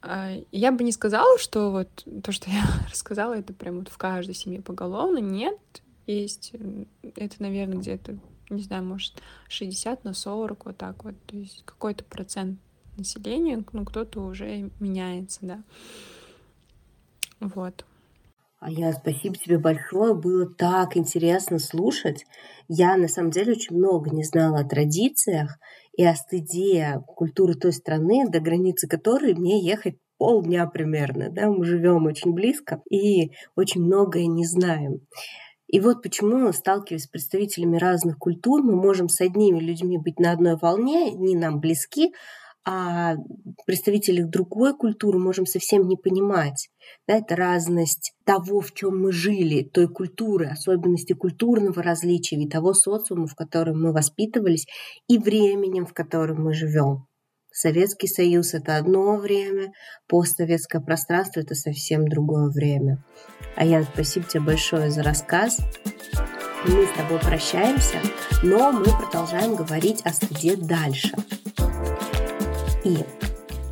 А, 0.00 0.32
я 0.50 0.72
бы 0.72 0.82
не 0.82 0.90
сказала, 0.90 1.38
что 1.38 1.70
вот 1.70 2.04
то, 2.22 2.32
что 2.32 2.50
я 2.50 2.64
рассказала, 2.90 3.34
это 3.34 3.52
прям 3.52 3.78
вот 3.78 3.88
в 3.88 3.98
каждой 3.98 4.34
семье 4.34 4.60
поголовно. 4.60 5.18
Нет, 5.18 5.58
есть, 6.06 6.52
это, 7.14 7.36
наверное, 7.38 7.78
где-то, 7.78 8.18
не 8.52 8.62
знаю, 8.62 8.84
может, 8.84 9.22
60 9.48 10.04
на 10.04 10.14
40, 10.14 10.66
вот 10.66 10.76
так 10.76 11.04
вот. 11.04 11.14
То 11.26 11.36
есть 11.36 11.62
какой-то 11.64 12.04
процент 12.04 12.58
населения, 12.96 13.62
ну, 13.72 13.84
кто-то 13.84 14.20
уже 14.20 14.70
меняется, 14.80 15.40
да. 15.42 15.62
Вот. 17.40 17.84
А 18.60 18.70
я 18.70 18.92
спасибо 18.92 19.34
тебе 19.34 19.58
большое, 19.58 20.14
было 20.14 20.46
так 20.46 20.96
интересно 20.96 21.58
слушать. 21.58 22.24
Я 22.68 22.96
на 22.96 23.08
самом 23.08 23.32
деле 23.32 23.54
очень 23.54 23.76
много 23.76 24.10
не 24.10 24.22
знала 24.22 24.60
о 24.60 24.68
традициях 24.68 25.58
и 25.96 26.04
о 26.04 26.14
стыде 26.14 27.02
культуры 27.08 27.54
той 27.54 27.72
страны, 27.72 28.28
до 28.28 28.38
границы 28.38 28.86
которой 28.86 29.34
мне 29.34 29.60
ехать 29.66 29.96
полдня 30.16 30.64
примерно. 30.68 31.28
Да? 31.30 31.48
Мы 31.48 31.64
живем 31.64 32.06
очень 32.06 32.34
близко 32.34 32.80
и 32.88 33.32
очень 33.56 33.82
многое 33.82 34.26
не 34.26 34.46
знаем. 34.46 35.00
И 35.72 35.80
вот 35.80 36.02
почему, 36.02 36.52
сталкиваясь 36.52 37.04
с 37.04 37.08
представителями 37.08 37.78
разных 37.78 38.18
культур, 38.18 38.62
мы 38.62 38.76
можем 38.76 39.08
с 39.08 39.22
одними 39.22 39.58
людьми 39.58 39.96
быть 39.96 40.20
на 40.20 40.32
одной 40.32 40.56
волне, 40.56 41.12
не 41.12 41.34
нам 41.34 41.60
близки, 41.60 42.12
а 42.64 43.16
представителей 43.66 44.24
другой 44.24 44.76
культуры 44.76 45.18
можем 45.18 45.46
совсем 45.46 45.88
не 45.88 45.96
понимать. 45.96 46.68
Да, 47.08 47.16
это 47.16 47.36
разность 47.36 48.12
того, 48.24 48.60
в 48.60 48.72
чем 48.72 49.00
мы 49.00 49.12
жили, 49.12 49.62
той 49.62 49.88
культуры, 49.88 50.46
особенности 50.46 51.14
культурного 51.14 51.82
различия 51.82 52.36
и 52.36 52.48
того 52.48 52.74
социума, 52.74 53.26
в 53.26 53.34
котором 53.34 53.82
мы 53.82 53.92
воспитывались, 53.92 54.66
и 55.08 55.16
временем, 55.16 55.86
в 55.86 55.94
котором 55.94 56.44
мы 56.44 56.52
живем. 56.52 57.06
Советский 57.52 58.08
Союз— 58.08 58.54
это 58.54 58.76
одно 58.76 59.16
время, 59.16 59.72
постсоветское 60.08 60.80
пространство— 60.80 61.40
это 61.42 61.54
совсем 61.54 62.08
другое 62.08 62.50
время. 62.50 63.04
А 63.56 63.64
я 63.64 63.82
спасибо 63.82 64.26
тебе 64.26 64.42
большое 64.42 64.90
за 64.90 65.02
рассказ. 65.02 65.58
Мы 66.66 66.86
с 66.86 66.96
тобой 66.96 67.18
прощаемся, 67.20 67.98
но 68.42 68.72
мы 68.72 68.84
продолжаем 68.84 69.54
говорить 69.54 70.00
о 70.04 70.12
стыде 70.12 70.56
дальше. 70.56 71.14
И 72.84 72.96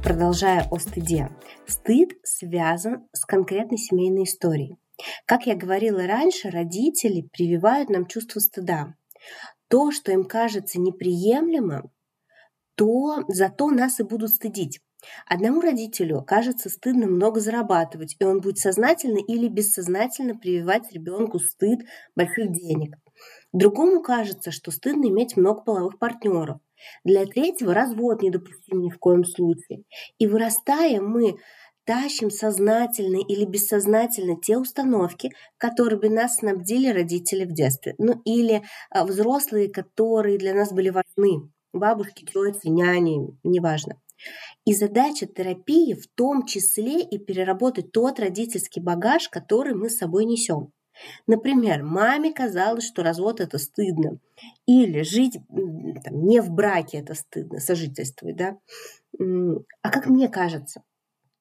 продолжая 0.03 0.67
о 0.71 0.79
стыде, 0.79 1.31
стыд 1.67 2.11
связан 2.23 3.09
с 3.13 3.25
конкретной 3.25 3.79
семейной 3.79 4.25
историей. 4.25 4.77
Как 5.25 5.47
я 5.47 5.57
говорила 5.57 6.07
раньше, 6.07 6.51
родители 6.51 7.23
прививают 7.33 7.89
нам 7.89 8.07
чувство 8.07 8.41
стыда. 8.41 8.95
То, 9.69 9.91
что 9.91 10.13
им 10.13 10.25
кажется 10.25 10.79
неприемлемым, 10.81 11.91
то 12.81 13.25
зато 13.29 13.71
нас 13.71 14.01
и 14.01 14.05
будут 14.05 14.31
стыдить. 14.31 14.81
Одному 15.27 15.61
родителю 15.61 16.25
кажется 16.27 16.71
стыдно 16.71 17.07
много 17.07 17.39
зарабатывать, 17.39 18.17
и 18.19 18.25
он 18.25 18.41
будет 18.41 18.57
сознательно 18.57 19.19
или 19.19 19.49
бессознательно 19.49 20.35
прививать 20.35 20.91
ребенку 20.91 21.41
стыд 21.41 21.81
больших 22.17 22.51
денег. 22.53 22.97
Другому 23.53 24.01
кажется, 24.01 24.51
что 24.51 24.71
стыдно 24.71 25.09
иметь 25.09 25.37
много 25.37 25.61
половых 25.61 25.99
партнеров. 25.99 26.61
Для 27.05 27.27
третьего 27.27 27.75
развод 27.75 28.23
недопустим 28.23 28.81
ни 28.81 28.89
в 28.89 28.99
коем 28.99 29.27
случае. 29.27 29.83
И 30.19 30.27
вырастая, 30.27 31.03
мы 31.03 31.37
тащим 31.85 32.31
сознательно 32.31 33.17
или 33.17 33.45
бессознательно 33.45 34.41
те 34.41 34.57
установки, 34.57 35.33
которыми 35.59 36.09
нас 36.09 36.37
снабдили 36.37 36.89
родители 36.89 37.45
в 37.45 37.53
детстве. 37.53 37.95
Ну 37.99 38.23
или 38.25 38.63
а, 38.89 39.05
взрослые, 39.05 39.71
которые 39.71 40.39
для 40.39 40.55
нас 40.55 40.73
были 40.73 40.89
важны. 40.89 41.51
Бабушки, 41.73 42.25
тети, 42.25 42.69
няни, 42.69 43.37
неважно. 43.45 44.01
И 44.65 44.75
задача 44.75 45.27
терапии 45.27 45.95
в 45.95 46.07
том 46.09 46.45
числе 46.45 47.01
и 47.01 47.19
переработать 47.19 47.93
тот 47.93 48.21
родительский 48.21 48.83
багаж, 48.83 49.29
который 49.29 49.75
мы 49.75 49.89
с 49.89 49.97
собой 49.97 50.25
несем. 50.25 50.73
Например, 51.27 51.83
маме 51.83 52.33
казалось, 52.33 52.85
что 52.85 53.03
развод 53.03 53.41
это 53.41 53.59
стыдно, 53.59 54.19
или 54.67 55.03
жить 55.03 55.39
там, 55.49 56.27
не 56.27 56.41
в 56.41 56.51
браке 56.51 56.99
это 56.99 57.15
стыдно, 57.15 57.61
сожительствовать, 57.61 58.37
да. 58.37 58.59
А 59.19 59.91
как 59.91 60.07
мне 60.07 60.29
кажется, 60.29 60.83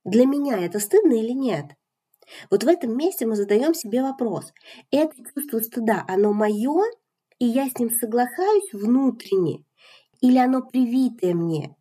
для 0.06 0.26
меня 0.26 0.58
это 0.58 0.80
стыдно 0.80 1.14
или 1.14 1.32
нет? 1.32 1.66
Вот 2.52 2.64
в 2.64 2.68
этом 2.68 2.96
месте 2.96 3.26
мы 3.26 3.36
задаем 3.36 3.74
себе 3.74 4.04
вопрос. 4.04 4.54
Это 4.92 5.14
чувство 5.34 5.60
стыда, 5.60 6.06
оно 6.08 6.32
мое, 6.32 6.84
и 7.40 7.46
я 7.46 7.68
с 7.70 7.78
ним 7.80 7.90
соглашаюсь 7.90 8.72
внутренне, 8.72 9.66
или 10.22 10.38
оно 10.38 10.62
привитое 10.62 11.34
мне? 11.34 11.76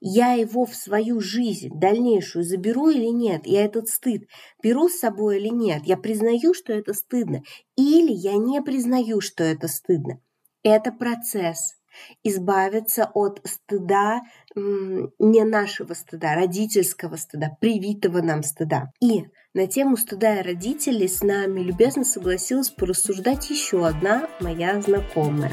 я 0.00 0.32
его 0.32 0.64
в 0.64 0.74
свою 0.74 1.20
жизнь 1.20 1.70
дальнейшую 1.72 2.44
заберу 2.44 2.90
или 2.90 3.06
нет, 3.06 3.42
я 3.46 3.64
этот 3.64 3.88
стыд 3.88 4.24
беру 4.62 4.88
с 4.88 4.98
собой 4.98 5.38
или 5.38 5.48
нет, 5.48 5.82
я 5.84 5.96
признаю, 5.96 6.54
что 6.54 6.72
это 6.72 6.94
стыдно, 6.94 7.42
или 7.76 8.12
я 8.12 8.34
не 8.36 8.60
признаю, 8.62 9.20
что 9.20 9.44
это 9.44 9.68
стыдно. 9.68 10.20
Это 10.62 10.92
процесс. 10.92 11.74
Избавиться 12.22 13.10
от 13.12 13.42
стыда, 13.44 14.22
не 14.56 15.44
нашего 15.44 15.92
стыда, 15.92 16.34
родительского 16.34 17.16
стыда, 17.16 17.56
привитого 17.60 18.22
нам 18.22 18.42
стыда. 18.42 18.92
И 19.00 19.24
на 19.52 19.66
тему 19.66 19.98
стыда 19.98 20.40
и 20.40 20.42
родителей 20.42 21.08
с 21.08 21.22
нами 21.22 21.60
любезно 21.60 22.04
согласилась 22.04 22.70
порассуждать 22.70 23.50
еще 23.50 23.86
одна 23.86 24.30
моя 24.40 24.80
знакомая. 24.80 25.52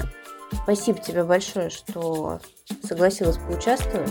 Спасибо 0.51 0.99
тебе 0.99 1.23
большое, 1.23 1.69
что 1.69 2.39
согласилась 2.83 3.37
поучаствовать. 3.37 4.09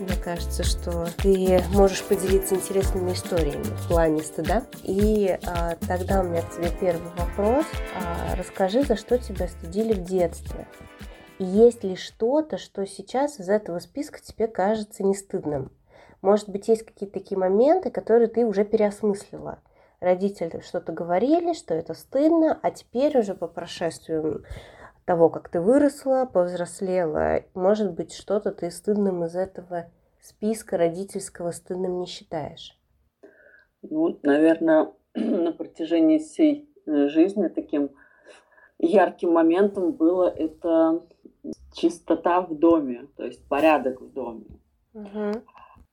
Мне 0.00 0.16
кажется, 0.24 0.64
что 0.64 1.08
ты 1.18 1.62
можешь 1.72 2.02
поделиться 2.02 2.54
интересными 2.54 3.12
историями 3.12 3.64
в 3.64 3.88
плане 3.88 4.22
стыда. 4.22 4.64
И 4.82 5.38
а, 5.46 5.76
тогда 5.86 6.20
у 6.20 6.24
меня 6.24 6.40
к 6.40 6.56
тебе 6.56 6.70
первый 6.80 7.10
вопрос. 7.18 7.66
А, 7.94 8.34
расскажи, 8.34 8.82
за 8.82 8.96
что 8.96 9.18
тебя 9.18 9.46
стыдили 9.46 9.92
в 9.92 10.02
детстве? 10.04 10.66
И 11.38 11.44
есть 11.44 11.84
ли 11.84 11.96
что-то, 11.96 12.56
что 12.56 12.86
сейчас 12.86 13.40
из 13.40 13.50
этого 13.50 13.78
списка 13.78 14.20
тебе 14.22 14.46
кажется 14.46 15.02
не 15.02 15.14
стыдным? 15.14 15.70
Может 16.22 16.48
быть, 16.48 16.68
есть 16.68 16.84
какие-то 16.84 17.18
такие 17.18 17.38
моменты, 17.38 17.90
которые 17.90 18.28
ты 18.28 18.46
уже 18.46 18.64
переосмыслила? 18.64 19.58
Родители 20.00 20.60
что-то 20.60 20.92
говорили, 20.92 21.52
что 21.52 21.74
это 21.74 21.92
стыдно, 21.92 22.58
а 22.62 22.70
теперь 22.70 23.18
уже 23.18 23.34
по 23.34 23.46
прошествию 23.46 24.44
того, 25.10 25.28
как 25.28 25.48
ты 25.48 25.60
выросла, 25.60 26.24
повзрослела, 26.24 27.42
может 27.54 27.94
быть, 27.94 28.14
что-то 28.14 28.52
ты 28.52 28.70
стыдным 28.70 29.24
из 29.24 29.34
этого 29.34 29.90
списка 30.20 30.76
родительского 30.76 31.50
стыдным 31.50 31.98
не 31.98 32.06
считаешь? 32.06 32.78
Ну, 33.82 34.20
наверное, 34.22 34.92
на 35.16 35.50
протяжении 35.50 36.18
всей 36.18 36.72
э, 36.86 37.08
жизни 37.08 37.48
таким 37.48 37.90
ярким 38.78 39.32
моментом 39.32 39.90
было 39.90 40.28
это 40.28 41.02
чистота 41.74 42.42
в 42.42 42.56
доме, 42.56 43.08
то 43.16 43.24
есть 43.24 43.44
порядок 43.48 44.00
в 44.00 44.12
доме. 44.12 44.46
Угу. 44.94 45.42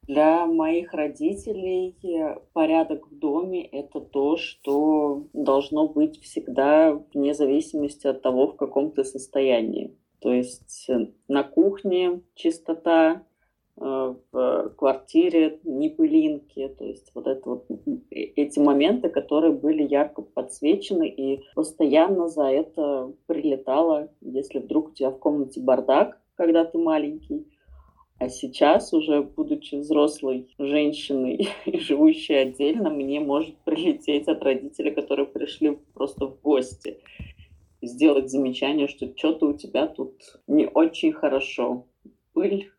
Для 0.08 0.46
моих 0.46 0.94
родителей 0.94 1.98
порядок 2.54 3.12
в 3.12 3.20
доме– 3.20 3.66
это 3.72 4.00
то, 4.00 4.38
что 4.38 5.28
должно 5.34 5.90
быть 5.90 6.22
всегда 6.22 6.94
вне 7.14 7.34
зависимости 7.34 8.08
от 8.08 8.22
того, 8.22 8.48
в 8.48 8.56
каком 8.56 8.92
ты 8.92 9.04
состоянии. 9.04 9.98
То 10.20 10.32
есть 10.34 10.90
на 11.28 11.44
кухне 11.44 12.22
чистота, 12.36 13.24
э, 13.80 14.16
в 14.32 14.70
квартире 14.78 15.60
не 15.64 15.90
пылинки, 15.90 16.68
то 16.70 16.86
есть 16.86 17.12
вот 17.14 17.28
это 17.28 17.42
вот 17.50 17.66
э, 17.70 18.16
эти 18.16 18.60
моменты, 18.60 19.10
которые 19.10 19.54
были 19.54 19.84
ярко 19.84 20.22
подсвечены 20.22 21.08
и 21.08 21.44
постоянно 21.54 22.30
за 22.30 22.46
это 22.46 23.14
прилетало, 23.28 24.10
если 24.22 24.60
вдруг 24.60 24.90
у 24.90 24.92
тебя 24.94 25.12
в 25.12 25.20
комнате 25.20 25.60
бардак, 25.60 26.20
когда 26.36 26.66
ты 26.66 26.78
маленький, 26.78 27.46
а 28.20 28.30
сейчас, 28.30 28.94
уже 28.94 29.22
будучи 29.22 29.76
взрослой 29.76 30.48
женщиной 30.58 31.50
и 31.66 31.80
живущей 31.80 32.42
отдельно, 32.42 32.90
мне 32.90 33.20
может 33.20 33.56
прилететь 33.58 34.28
от 34.28 34.42
родителей, 34.42 34.92
которые 34.92 35.28
пришли 35.28 35.78
просто 35.94 36.26
в 36.28 36.42
гости, 36.42 37.00
сделать 37.82 38.32
замечание, 38.32 38.88
что 38.88 39.16
что-то 39.16 39.48
у 39.48 39.54
тебя 39.54 39.88
тут 39.88 40.16
не 40.48 40.68
очень 40.68 41.14
хорошо. 41.14 41.86
Пыль 42.34 42.72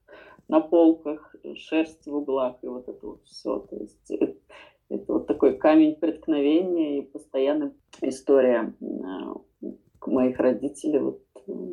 на 0.48 0.60
полках, 0.60 1.36
шерсть 1.56 2.06
в 2.06 2.14
углах 2.14 2.56
и 2.62 2.66
вот 2.66 2.88
это 2.88 3.06
вот 3.06 3.24
все. 3.24 3.60
То 3.60 3.76
есть 3.76 4.10
это, 4.88 5.12
вот 5.12 5.26
такой 5.28 5.56
камень 5.56 5.94
преткновения 5.94 6.98
и 6.98 7.02
постоянная 7.02 7.72
история 8.00 8.74
э, 8.80 9.66
моих 10.06 10.38
родителей 10.38 10.98
вот 10.98 11.22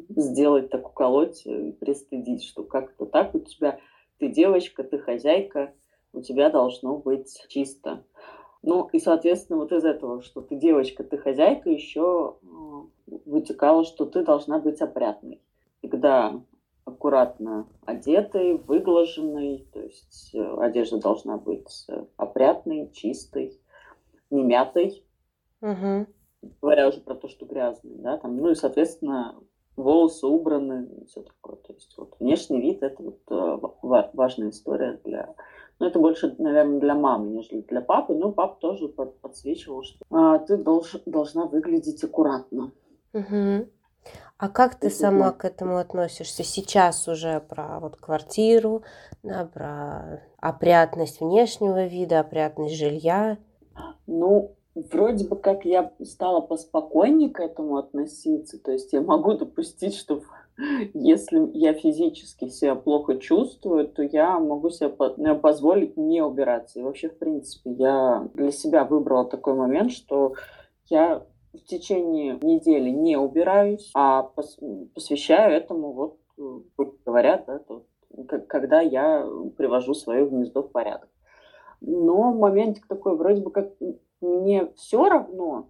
сделать, 0.09 0.69
так 0.69 0.87
уколоть 0.87 1.45
и 1.45 1.71
пристыдить, 1.73 2.43
что 2.43 2.63
как-то 2.63 3.05
так 3.05 3.35
у 3.35 3.39
тебя, 3.39 3.79
ты 4.17 4.29
девочка, 4.29 4.83
ты 4.83 4.97
хозяйка, 4.97 5.73
у 6.13 6.21
тебя 6.21 6.49
должно 6.49 6.97
быть 6.97 7.43
чисто. 7.49 8.03
Ну 8.61 8.89
и, 8.91 8.99
соответственно, 8.99 9.59
вот 9.59 9.71
из 9.71 9.85
этого, 9.85 10.21
что 10.21 10.41
ты 10.41 10.55
девочка, 10.55 11.03
ты 11.03 11.17
хозяйка, 11.17 11.69
еще 11.69 12.37
вытекало, 13.05 13.83
что 13.83 14.05
ты 14.05 14.23
должна 14.23 14.59
быть 14.59 14.81
опрятной. 14.81 15.41
Всегда 15.79 16.41
аккуратно 16.85 17.67
одетой, 17.85 18.57
выглаженной, 18.57 19.67
то 19.73 19.81
есть 19.81 20.31
э, 20.33 20.55
одежда 20.59 20.99
должна 20.99 21.37
быть 21.37 21.87
опрятной, 22.15 22.91
чистой, 22.93 23.59
не 24.29 24.43
мятой. 24.43 25.03
Угу. 25.61 26.05
Говоря 26.61 26.87
уже 26.87 27.01
про 27.01 27.15
то, 27.15 27.27
что 27.27 27.45
грязный, 27.45 27.97
да, 27.97 28.17
там, 28.17 28.37
ну 28.37 28.51
и, 28.51 28.55
соответственно, 28.55 29.35
волосы 29.75 30.27
убраны, 30.27 30.87
и 31.01 31.05
все 31.05 31.21
такое. 31.21 31.55
То 31.57 31.73
есть 31.73 31.93
вот 31.97 32.15
внешний 32.19 32.61
вид 32.61 32.83
это 32.83 33.01
вот 33.01 33.19
э, 33.29 34.07
важная 34.13 34.49
история 34.49 34.99
для 35.03 35.35
ну, 35.79 35.87
это 35.87 35.99
больше, 35.99 36.33
наверное, 36.37 36.79
для 36.79 36.95
мамы, 36.95 37.29
нежели 37.31 37.61
для 37.61 37.81
папы. 37.81 38.13
Но 38.13 38.31
папа 38.31 38.57
тоже 38.61 38.87
под, 38.87 39.19
подсвечивал, 39.19 39.83
что 39.83 39.97
а, 40.09 40.39
ты 40.39 40.57
долж, 40.57 40.95
должна 41.05 41.45
выглядеть 41.47 42.03
аккуратно. 42.03 42.71
Угу. 43.13 43.67
А 44.37 44.49
как 44.49 44.75
ты 44.75 44.89
сама 44.89 45.31
к 45.31 45.45
этому 45.45 45.77
относишься 45.77 46.43
сейчас 46.43 47.07
уже 47.07 47.39
про 47.39 47.79
вот 47.79 47.95
квартиру, 47.95 48.83
да, 49.23 49.45
про 49.45 50.21
опрятность 50.39 51.21
внешнего 51.21 51.85
вида, 51.85 52.19
опрятность 52.19 52.75
жилья? 52.75 53.37
Ну, 54.07 54.55
вроде 54.75 55.27
бы 55.27 55.37
как 55.37 55.65
я 55.65 55.91
стала 56.03 56.41
поспокойнее 56.41 57.29
к 57.29 57.39
этому 57.39 57.77
относиться. 57.77 58.61
То 58.61 58.71
есть 58.71 58.93
я 58.93 59.01
могу 59.01 59.33
допустить, 59.33 59.95
что 59.95 60.21
если 60.93 61.49
я 61.53 61.73
физически 61.73 62.49
себя 62.49 62.75
плохо 62.75 63.17
чувствую, 63.17 63.87
то 63.87 64.03
я 64.03 64.39
могу 64.39 64.69
себе 64.69 64.93
ну, 65.17 65.39
позволить 65.39 65.97
не 65.97 66.21
убираться. 66.21 66.79
И 66.79 66.83
вообще, 66.83 67.09
в 67.09 67.17
принципе, 67.17 67.71
я 67.71 68.29
для 68.33 68.51
себя 68.51 68.85
выбрала 68.85 69.25
такой 69.25 69.55
момент, 69.55 69.91
что 69.91 70.33
я 70.89 71.25
в 71.53 71.63
течение 71.65 72.37
недели 72.41 72.89
не 72.89 73.17
убираюсь, 73.17 73.89
а 73.95 74.23
посвящаю 74.93 75.55
этому, 75.55 76.17
вот, 76.37 76.95
говорят, 77.05 77.45
да, 77.47 77.59
то, 77.59 77.85
когда 78.47 78.81
я 78.81 79.27
привожу 79.57 79.93
свое 79.93 80.27
гнездо 80.27 80.63
в 80.63 80.71
порядок. 80.71 81.09
Но 81.81 82.33
моментик 82.33 82.87
такой, 82.87 83.15
вроде 83.15 83.41
бы 83.41 83.51
как 83.51 83.73
мне 84.25 84.71
все 84.75 85.07
равно, 85.07 85.69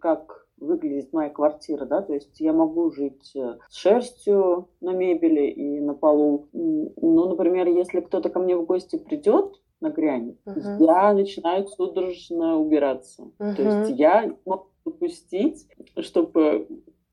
как 0.00 0.46
выглядит 0.60 1.12
моя 1.12 1.30
квартира, 1.30 1.86
да, 1.86 2.02
то 2.02 2.12
есть 2.12 2.38
я 2.38 2.52
могу 2.52 2.90
жить 2.90 3.34
э, 3.34 3.56
с 3.68 3.76
шерстью 3.76 4.68
на 4.80 4.92
мебели 4.92 5.46
и 5.46 5.80
на 5.80 5.94
полу. 5.94 6.48
Ну, 6.52 7.28
например, 7.28 7.66
если 7.68 8.00
кто-то 8.00 8.28
ко 8.28 8.38
мне 8.38 8.56
в 8.56 8.66
гости 8.66 8.98
придет, 8.98 9.60
нагрянет, 9.80 10.36
uh-huh. 10.44 10.76
я 10.80 11.14
начинаю 11.14 11.66
судорожно 11.66 12.58
убираться. 12.58 13.30
Uh-huh. 13.38 13.54
То 13.54 13.62
есть 13.62 13.98
я 13.98 14.36
могу 14.44 14.66
допустить, 14.84 15.66
чтобы 15.98 16.68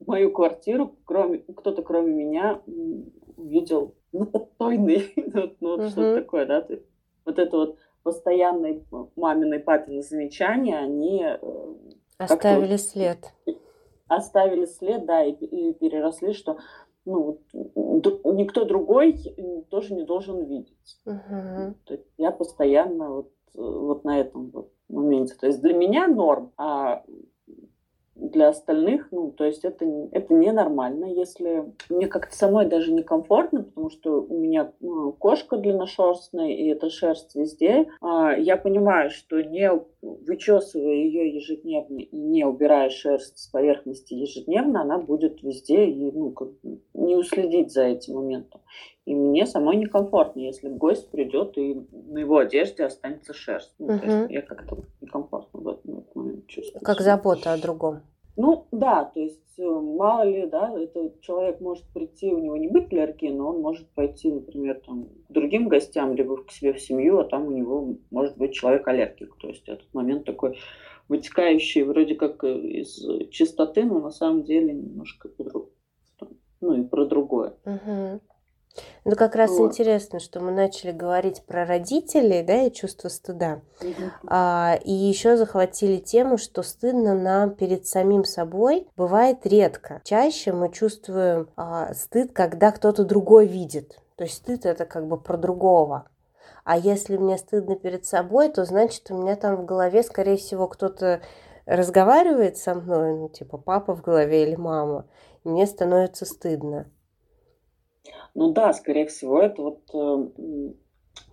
мою 0.06 0.32
квартиру 0.32 0.95
кроме, 1.06 1.39
кто-то 1.39 1.82
кроме 1.82 2.13
меня 2.13 2.62
увидел 3.38 3.95
ну, 4.12 4.30
ну, 5.62 5.78
uh-huh. 5.78 5.89
что-то 5.89 6.15
такое, 6.21 6.45
да, 6.45 6.67
вот 7.26 7.39
это 7.39 7.58
вот 7.58 7.78
постоянные 8.07 8.85
мамины, 9.17 9.59
папины 9.59 10.01
замечания, 10.01 10.77
они 10.77 11.25
э, 11.25 11.37
оставили 12.17 12.77
след. 12.77 13.33
Оставили 14.07 14.63
след, 14.63 15.05
да, 15.05 15.25
и, 15.25 15.33
и 15.33 15.73
переросли, 15.73 16.31
что 16.31 16.57
ну, 17.03 17.41
никто 17.53 18.63
другой 18.63 19.17
тоже 19.69 19.93
не 19.93 20.05
должен 20.05 20.45
видеть. 20.45 21.01
Угу. 21.05 21.75
То 21.83 21.93
есть 21.95 22.05
я 22.17 22.31
постоянно 22.31 23.09
вот, 23.09 23.31
вот 23.53 24.05
на 24.05 24.21
этом 24.21 24.51
вот 24.51 24.71
моменте. 24.87 25.35
То 25.37 25.47
есть 25.47 25.61
для 25.61 25.73
меня 25.73 26.07
норм, 26.07 26.53
а 26.55 27.03
для 28.19 28.49
остальных, 28.49 29.08
ну, 29.12 29.32
то 29.32 29.45
есть 29.45 29.63
это, 29.63 29.86
это 30.12 30.34
ненормально, 30.34 31.06
если 31.06 31.65
мне 31.89 32.08
как-то 32.08 32.36
самой 32.36 32.65
даже 32.67 32.91
некомфортно, 32.91 33.63
потому 33.63 33.89
что 33.89 34.21
у 34.21 34.38
меня 34.38 34.71
ну, 34.80 35.12
кошка 35.12 35.58
длинношерстная, 35.58 36.49
и 36.49 36.67
это 36.67 36.89
шерсть 36.89 37.36
везде. 37.36 37.88
А, 38.01 38.34
я 38.34 38.58
понимаю, 38.58 39.10
что 39.10 39.41
не 39.41 39.71
вычесывая 40.01 40.93
ее 40.93 41.36
ежедневно 41.36 41.99
и 41.99 42.17
не 42.17 42.45
убирая 42.45 42.89
шерсть 42.89 43.38
с 43.38 43.47
поверхности 43.47 44.13
ежедневно, 44.13 44.82
она 44.82 44.97
будет 44.97 45.43
везде 45.43 45.86
и 45.86 46.12
ну, 46.12 46.32
как, 46.32 46.49
не 46.93 47.15
уследить 47.15 47.71
за 47.71 47.84
этим 47.84 48.15
моментом. 48.15 48.62
И 49.06 49.15
мне 49.15 49.45
самой 49.45 49.77
некомфортно, 49.77 50.41
если 50.41 50.67
гость 50.67 51.10
придет 51.10 51.58
и 51.58 51.82
на 51.91 52.17
его 52.17 52.39
одежде 52.39 52.84
останется 52.84 53.34
шерсть. 53.34 53.73
Ну, 53.80 53.88
угу. 53.88 53.99
то 53.99 54.06
есть 54.06 54.32
я 54.32 54.41
как-то 54.41 54.84
некомфортно 54.99 55.60
в 55.62 55.67
этот 55.69 56.06
момент 56.17 56.47
чувствую. 56.47 56.82
Как 56.84 57.01
забота 57.01 57.53
о 57.53 57.58
другом. 57.58 58.01
Ну, 58.36 58.67
да, 58.71 59.06
то 59.06 59.19
есть 59.19 59.58
э, 59.58 59.63
мало 59.63 60.23
ли, 60.23 60.45
да, 60.45 60.71
этот 60.80 61.21
человек 61.21 61.60
может 61.60 61.86
прийти, 61.93 62.32
у 62.32 62.39
него 62.39 62.58
не 62.58 62.67
быть 62.67 62.91
аллергии, 62.93 63.30
но 63.30 63.49
он 63.49 63.62
может 63.62 63.88
пойти, 63.89 64.32
например, 64.32 64.80
там, 64.86 65.06
к 65.06 65.32
другим 65.32 65.67
гостям, 65.67 66.13
либо 66.13 66.43
к 66.43 66.51
себе 66.51 66.73
в 66.73 66.80
семью, 66.80 67.19
а 67.19 67.23
там 67.23 67.47
у 67.47 67.51
него 67.51 67.97
может 68.12 68.38
быть 68.38 68.53
человек-аллергик. 68.53 69.36
То 69.39 69.47
есть 69.47 69.67
этот 69.67 69.91
момент 69.93 70.25
такой 70.25 70.60
вытекающий 71.10 71.82
вроде 71.84 72.13
как 72.13 72.43
э, 72.43 72.60
из 72.60 72.99
чистоты, 73.32 73.86
но 73.86 73.99
на 73.99 74.12
самом 74.12 74.43
деле 74.43 74.73
немножко 74.73 75.30
ну 76.62 76.73
и 76.73 76.84
про 76.84 77.06
другое. 77.06 77.53
Угу. 77.65 78.21
Ну, 79.06 79.15
как 79.15 79.36
раз 79.36 79.51
вот. 79.51 79.71
интересно, 79.71 80.19
что 80.19 80.39
мы 80.39 80.51
начали 80.51 80.91
говорить 80.91 81.43
про 81.43 81.65
родителей, 81.65 82.43
да, 82.43 82.63
и 82.63 82.71
чувство 82.71 83.10
стыда. 83.10 83.62
Угу. 83.82 84.12
А, 84.27 84.77
и 84.84 84.91
еще 84.91 85.38
захватили 85.38 85.97
тему, 85.97 86.38
что 86.38 86.62
стыдно 86.62 87.15
нам 87.15 87.56
перед 87.56 87.88
самим 87.88 88.23
собой 88.23 88.88
бывает 88.95 89.45
редко. 89.45 90.01
Чаще 90.03 90.51
мы 90.51 90.71
чувствуем 90.71 91.49
а, 91.56 91.93
стыд, 91.93 92.34
когда 92.34 92.71
кто-то 92.71 93.03
другой 93.03 93.47
видит. 93.47 93.99
То 94.15 94.23
есть 94.25 94.38
стыд 94.38 94.65
это 94.65 94.86
как 94.86 95.08
бы 95.08 95.17
про 95.17 95.38
другого. 95.38 96.10
А 96.63 96.77
если 96.77 97.15
мне 97.17 97.38
стыдно 97.38 97.77
перед 97.77 98.06
собой, 98.06 98.49
то 98.49 98.65
значит 98.65 99.10
у 99.10 99.17
меня 99.17 99.36
там 99.38 99.56
в 99.56 99.65
голове, 99.65 100.03
скорее 100.03 100.36
всего, 100.36 100.67
кто-то 100.67 101.21
разговаривает 101.65 102.58
со 102.58 102.75
мной, 102.75 103.15
ну, 103.15 103.30
типа 103.30 103.58
папа 103.58 103.95
в 103.95 104.01
голове 104.01 104.43
или 104.43 104.56
мама, 104.56 105.06
и 105.43 105.49
мне 105.49 105.65
становится 105.65 106.25
стыдно. 106.25 106.88
Ну 108.33 108.51
да, 108.53 108.73
скорее 108.73 109.07
всего, 109.07 109.41
это 109.41 109.61
вот 109.61 109.81
э, 109.93 110.73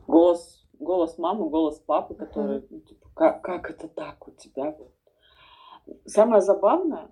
голос, 0.06 0.66
голос 0.78 1.18
мамы, 1.18 1.48
голос 1.48 1.78
папы, 1.80 2.14
который, 2.14 2.58
mm-hmm. 2.58 2.80
типа, 2.80 3.08
как, 3.14 3.42
как 3.42 3.70
это 3.70 3.88
так 3.88 4.26
у 4.28 4.32
тебя? 4.32 4.76
Самое 6.06 6.40
забавное, 6.40 7.10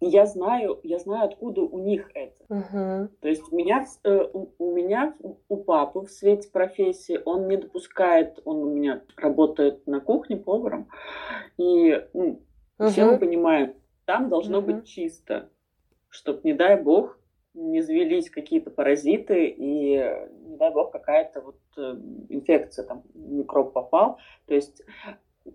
я 0.00 0.26
знаю, 0.26 0.80
я 0.82 0.98
знаю, 0.98 1.28
откуда 1.28 1.62
у 1.62 1.78
них 1.78 2.10
это. 2.12 2.44
Uh-huh. 2.50 3.08
То 3.20 3.28
есть 3.28 3.50
у 3.52 3.56
меня, 3.56 3.86
э, 4.04 4.28
у 4.32 4.72
меня, 4.72 5.14
у 5.48 5.56
папы 5.56 6.00
в 6.00 6.10
свете 6.10 6.50
профессии, 6.50 7.20
он 7.24 7.46
не 7.46 7.56
допускает, 7.56 8.40
он 8.44 8.56
у 8.56 8.74
меня 8.74 9.02
работает 9.16 9.86
на 9.86 10.00
кухне 10.00 10.36
поваром, 10.36 10.88
и 11.56 12.04
ну, 12.12 12.42
Угу. 12.78 12.88
Все 12.88 13.04
мы 13.04 13.18
понимаем, 13.18 13.74
там 14.04 14.28
должно 14.28 14.58
угу. 14.58 14.72
быть 14.72 14.86
чисто, 14.86 15.50
чтобы, 16.08 16.40
не 16.44 16.52
дай 16.52 16.80
бог, 16.80 17.17
не 17.58 17.82
завелись 17.82 18.30
какие-то 18.30 18.70
паразиты 18.70 19.46
и, 19.46 19.96
не 20.46 20.56
дай 20.56 20.72
бог, 20.72 20.92
какая-то 20.92 21.40
вот 21.40 21.58
э, 21.76 21.96
инфекция, 22.28 22.84
там, 22.84 23.02
микроб 23.14 23.72
попал. 23.72 24.18
То 24.46 24.54
есть 24.54 24.82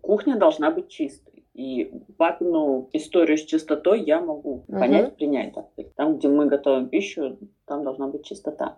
кухня 0.02 0.38
должна 0.38 0.72
быть 0.72 0.89
чистой. 0.89 1.46
И 1.54 1.94
папину 2.18 2.89
историю 2.94 3.38
с 3.38 3.44
чистотой 3.44 4.02
я 4.02 4.22
могу 4.22 4.66
uh-huh. 4.68 4.80
понять, 4.80 5.16
принять. 5.16 5.54
Там, 5.96 6.18
где 6.18 6.28
мы 6.28 6.48
готовим 6.48 6.89
пищу, 6.89 7.38
там 7.66 7.84
должна 7.84 8.08
быть 8.08 8.26
чистота. 8.26 8.78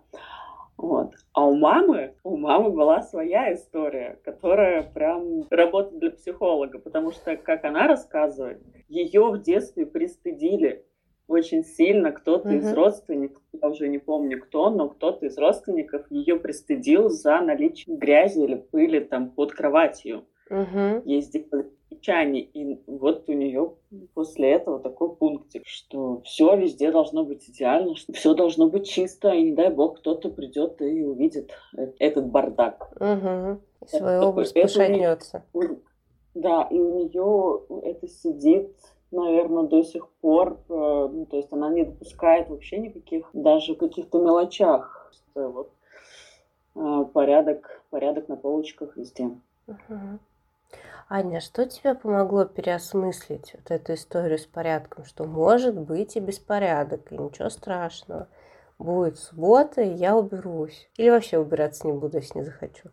Вот. 0.76 1.14
А 1.32 1.46
у 1.46 1.56
мамы, 1.56 2.14
у 2.22 2.36
мамы 2.36 2.70
была 2.70 3.00
своя 3.00 3.54
история, 3.54 4.20
которая 4.24 4.82
прям 4.82 5.46
работает 5.48 6.00
для 6.00 6.10
психолога, 6.10 6.78
потому 6.78 7.12
что, 7.12 7.36
как 7.36 7.64
она 7.64 7.86
рассказывает, 7.86 8.60
ее 8.88 9.30
в 9.30 9.40
детстве 9.40 9.86
пристыдили 9.86 10.84
очень 11.28 11.64
сильно 11.64 12.12
кто-то 12.12 12.48
uh-huh. 12.48 12.58
из 12.58 12.72
родственников, 12.72 13.42
я 13.52 13.68
уже 13.68 13.88
не 13.88 13.98
помню 13.98 14.40
кто, 14.40 14.70
но 14.70 14.88
кто-то 14.88 15.26
из 15.26 15.36
родственников 15.38 16.10
ее 16.10 16.36
пристыдил 16.36 17.08
за 17.08 17.40
наличие 17.40 17.96
грязи 17.96 18.40
или 18.40 18.56
пыли 18.56 19.00
там 19.00 19.30
под 19.30 19.52
кроватью. 19.52 20.24
Uh-huh. 20.50 21.02
Ей 21.04 21.22
сделали 21.22 21.70
замечаний. 21.90 22.40
И 22.40 22.80
вот 22.86 23.28
у 23.28 23.32
нее 23.32 23.74
после 24.14 24.52
этого 24.52 24.78
такой 24.78 25.14
пунктик, 25.14 25.62
что 25.66 26.20
все 26.22 26.56
везде 26.56 26.90
должно 26.90 27.24
быть 27.24 27.48
идеально, 27.48 27.96
что 27.96 28.12
все 28.12 28.34
должно 28.34 28.68
быть 28.68 28.88
чисто, 28.88 29.30
и 29.30 29.42
не 29.42 29.52
дай 29.52 29.70
бог 29.70 29.98
кто-то 29.98 30.28
придет 30.30 30.80
и 30.80 31.02
увидит 31.02 31.50
этот 31.98 32.26
бардак. 32.26 32.90
Угу. 33.00 33.60
Свой 33.86 34.20
образ 34.20 34.52
пошатнется. 34.52 35.44
Да, 36.34 36.68
и 36.70 36.78
у 36.78 36.98
нее 36.98 37.62
это 37.82 38.06
сидит 38.08 38.76
наверное, 39.24 39.64
до 39.64 39.82
сих 39.82 40.08
пор, 40.20 40.60
э, 40.68 41.08
ну, 41.12 41.26
то 41.26 41.36
есть 41.36 41.52
она 41.52 41.70
не 41.70 41.84
допускает 41.84 42.48
вообще 42.48 42.78
никаких, 42.78 43.28
даже 43.32 43.74
каких-то 43.74 44.18
мелочах, 44.18 45.12
вот 45.34 45.70
э, 46.74 47.04
порядок, 47.12 47.82
порядок 47.90 48.28
на 48.28 48.36
полочках 48.36 48.96
везде. 48.96 49.30
Uh-huh. 49.66 50.18
Аня, 51.08 51.40
что 51.40 51.66
тебе 51.66 51.94
помогло 51.94 52.44
переосмыслить 52.46 53.54
вот 53.54 53.70
эту 53.70 53.94
историю 53.94 54.38
с 54.38 54.46
порядком, 54.46 55.04
что 55.04 55.24
может 55.24 55.78
быть 55.78 56.16
и 56.16 56.20
беспорядок, 56.20 57.12
и 57.12 57.18
ничего 57.18 57.48
страшного. 57.48 58.28
Будет 58.78 59.18
суббота, 59.18 59.82
и 59.82 59.94
я 59.94 60.16
уберусь. 60.16 60.90
Или 60.96 61.10
вообще 61.10 61.38
убираться 61.38 61.86
не 61.86 61.92
буду, 61.92 62.18
если 62.18 62.40
не 62.40 62.44
захочу. 62.44 62.90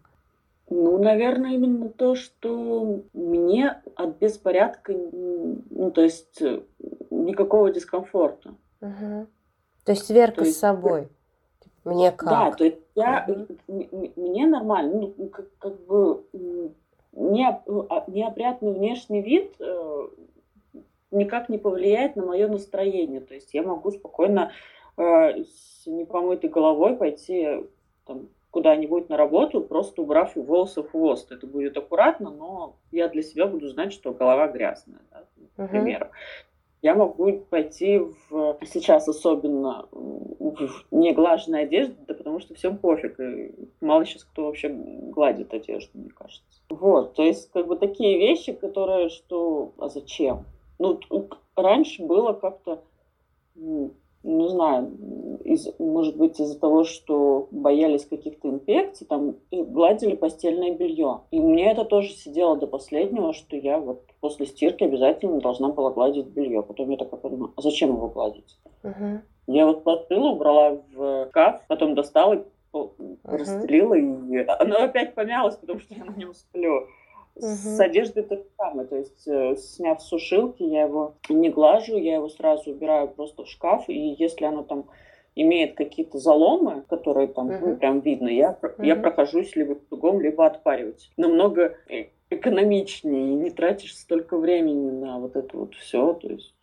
Ну, 0.69 0.97
наверное, 0.97 1.51
именно 1.51 1.89
то, 1.89 2.15
что 2.15 3.03
мне 3.13 3.81
от 3.95 4.17
беспорядка, 4.17 4.93
ну, 4.93 5.91
то 5.91 6.01
есть 6.01 6.41
никакого 7.09 7.71
дискомфорта. 7.71 8.55
Угу. 8.81 9.27
То 9.85 9.91
есть 9.91 10.09
верка 10.09 10.37
то 10.37 10.45
есть, 10.45 10.57
с 10.57 10.59
собой. 10.59 11.09
Мне 11.83 12.11
как? 12.11 12.29
Да, 12.29 12.51
то 12.51 12.63
есть 12.63 12.79
я, 12.95 13.25
угу. 13.27 14.13
мне 14.15 14.47
нормально, 14.47 15.11
ну, 15.17 15.27
как, 15.27 15.47
как 15.57 15.79
бы 15.85 16.23
не, 17.11 17.47
а, 17.47 18.03
неопрятный 18.07 18.73
внешний 18.73 19.21
вид 19.21 19.55
э, 19.59 20.07
никак 21.11 21.49
не 21.49 21.57
повлияет 21.57 22.15
на 22.15 22.25
мое 22.25 22.47
настроение. 22.47 23.21
То 23.21 23.33
есть 23.33 23.53
я 23.53 23.63
могу 23.63 23.91
спокойно 23.91 24.51
э, 24.97 25.43
с 25.43 25.85
непомытой 25.85 26.49
головой 26.49 26.95
пойти 26.95 27.65
там, 28.05 28.29
куда-нибудь 28.53 29.09
на 29.09 29.17
работу, 29.17 29.59
просто 29.59 30.01
убрав 30.01 30.35
волосы 30.35 30.83
в 30.83 30.91
хвост. 30.91 31.31
Это 31.31 31.45
будет 31.45 31.75
аккуратно, 31.75 32.29
но 32.29 32.77
я 32.91 33.09
для 33.09 33.21
себя 33.21 33.47
буду 33.47 33.67
знать, 33.67 33.91
что 33.91 34.13
голова 34.13 34.47
грязная, 34.47 35.01
да, 35.11 35.25
например. 35.57 36.03
Uh-huh 36.03 36.51
я 36.83 36.95
могу 36.95 37.39
пойти 37.49 37.97
в 37.97 38.57
сейчас 38.65 39.07
особенно 39.07 39.87
в 39.91 40.69
неглаженной 40.91 41.63
одежде, 41.63 41.95
да 42.05 42.13
потому 42.13 42.41
что 42.41 42.55
всем 42.55 42.77
пофиг. 42.77 43.17
И 43.21 43.55
мало 43.79 44.05
сейчас 44.05 44.25
кто 44.25 44.45
вообще 44.45 44.67
гладит 44.67 45.53
одежду, 45.53 45.97
мне 45.97 46.09
кажется. 46.09 46.43
Вот, 46.69 47.13
то 47.13 47.23
есть 47.23 47.49
как 47.51 47.67
бы 47.67 47.77
такие 47.77 48.17
вещи, 48.17 48.51
которые, 48.51 49.07
что, 49.07 49.71
а 49.77 49.87
зачем? 49.87 50.45
Ну, 50.77 50.99
раньше 51.55 52.03
было 52.03 52.33
как-то, 52.33 52.83
не 54.23 54.49
знаю, 54.49 54.91
из, 55.43 55.67
может 55.79 56.15
быть, 56.15 56.39
из-за 56.39 56.59
того, 56.59 56.83
что 56.85 57.47
боялись 57.51 58.05
каких-то 58.05 58.49
инфекций, 58.49 59.05
там, 59.05 59.35
и 59.51 59.61
гладили 59.61 60.15
постельное 60.15 60.73
белье. 60.73 61.21
И 61.31 61.39
мне 61.39 61.71
это 61.71 61.83
тоже 61.83 62.09
сидело 62.13 62.57
до 62.57 62.67
последнего, 62.67 63.33
что 63.33 63.55
я 63.55 63.79
вот 63.79 64.03
после 64.21 64.45
стирки 64.45 64.83
обязательно 64.83 65.41
должна 65.41 65.69
была 65.69 65.91
гладить 65.91 66.27
белье. 66.27 66.63
Потом 66.63 66.89
я 66.89 66.97
такая 66.97 67.19
подумала, 67.19 67.51
а 67.55 67.61
зачем 67.61 67.89
его 67.89 68.07
гладить? 68.07 68.57
Uh-huh. 68.83 69.19
Я 69.47 69.67
вот 69.67 69.83
постыла, 69.83 70.29
убрала 70.29 70.81
в 70.93 71.27
шкаф, 71.29 71.61
потом 71.67 71.95
достала, 71.95 72.45
расстелила, 73.23 73.95
и 73.95 74.45
оно 74.47 74.83
опять 74.83 75.13
помялось, 75.15 75.57
потому 75.57 75.79
что 75.79 75.93
я 75.93 76.05
на 76.05 76.15
нем 76.15 76.33
сплю. 76.33 76.87
Угу. 77.35 77.45
С 77.45 77.79
одеждой 77.79 78.23
то 78.23 78.35
же 78.35 78.45
самое. 78.57 78.87
То 78.87 78.97
есть, 78.97 79.27
э, 79.27 79.55
сняв 79.55 80.01
сушилки, 80.01 80.63
я 80.63 80.83
его 80.83 81.15
не 81.29 81.49
глажу, 81.49 81.97
я 81.97 82.15
его 82.15 82.29
сразу 82.29 82.71
убираю 82.71 83.07
просто 83.07 83.43
в 83.43 83.47
шкаф. 83.47 83.89
И 83.89 84.15
если 84.19 84.45
оно 84.45 84.63
там 84.63 84.85
имеет 85.35 85.75
какие-то 85.75 86.19
заломы, 86.19 86.83
которые 86.87 87.27
там 87.27 87.49
uh-huh. 87.49 87.59
ну, 87.61 87.75
прям 87.75 87.99
видно, 88.01 88.27
я, 88.27 88.57
uh-huh. 88.61 88.85
я 88.85 88.95
прохожусь 88.95 89.55
либо 89.55 89.75
кругом, 89.75 90.21
либо 90.21 90.45
отпаривать. 90.45 91.09
Намного 91.17 91.75
экономичнее, 92.29 93.31
и 93.31 93.35
не 93.35 93.49
тратишь 93.49 93.97
столько 93.97 94.37
времени 94.37 94.91
на 94.91 95.19
вот 95.19 95.35
это 95.35 95.57
вот 95.57 95.73
все. 95.75 96.13
То 96.13 96.27
есть 96.27 96.53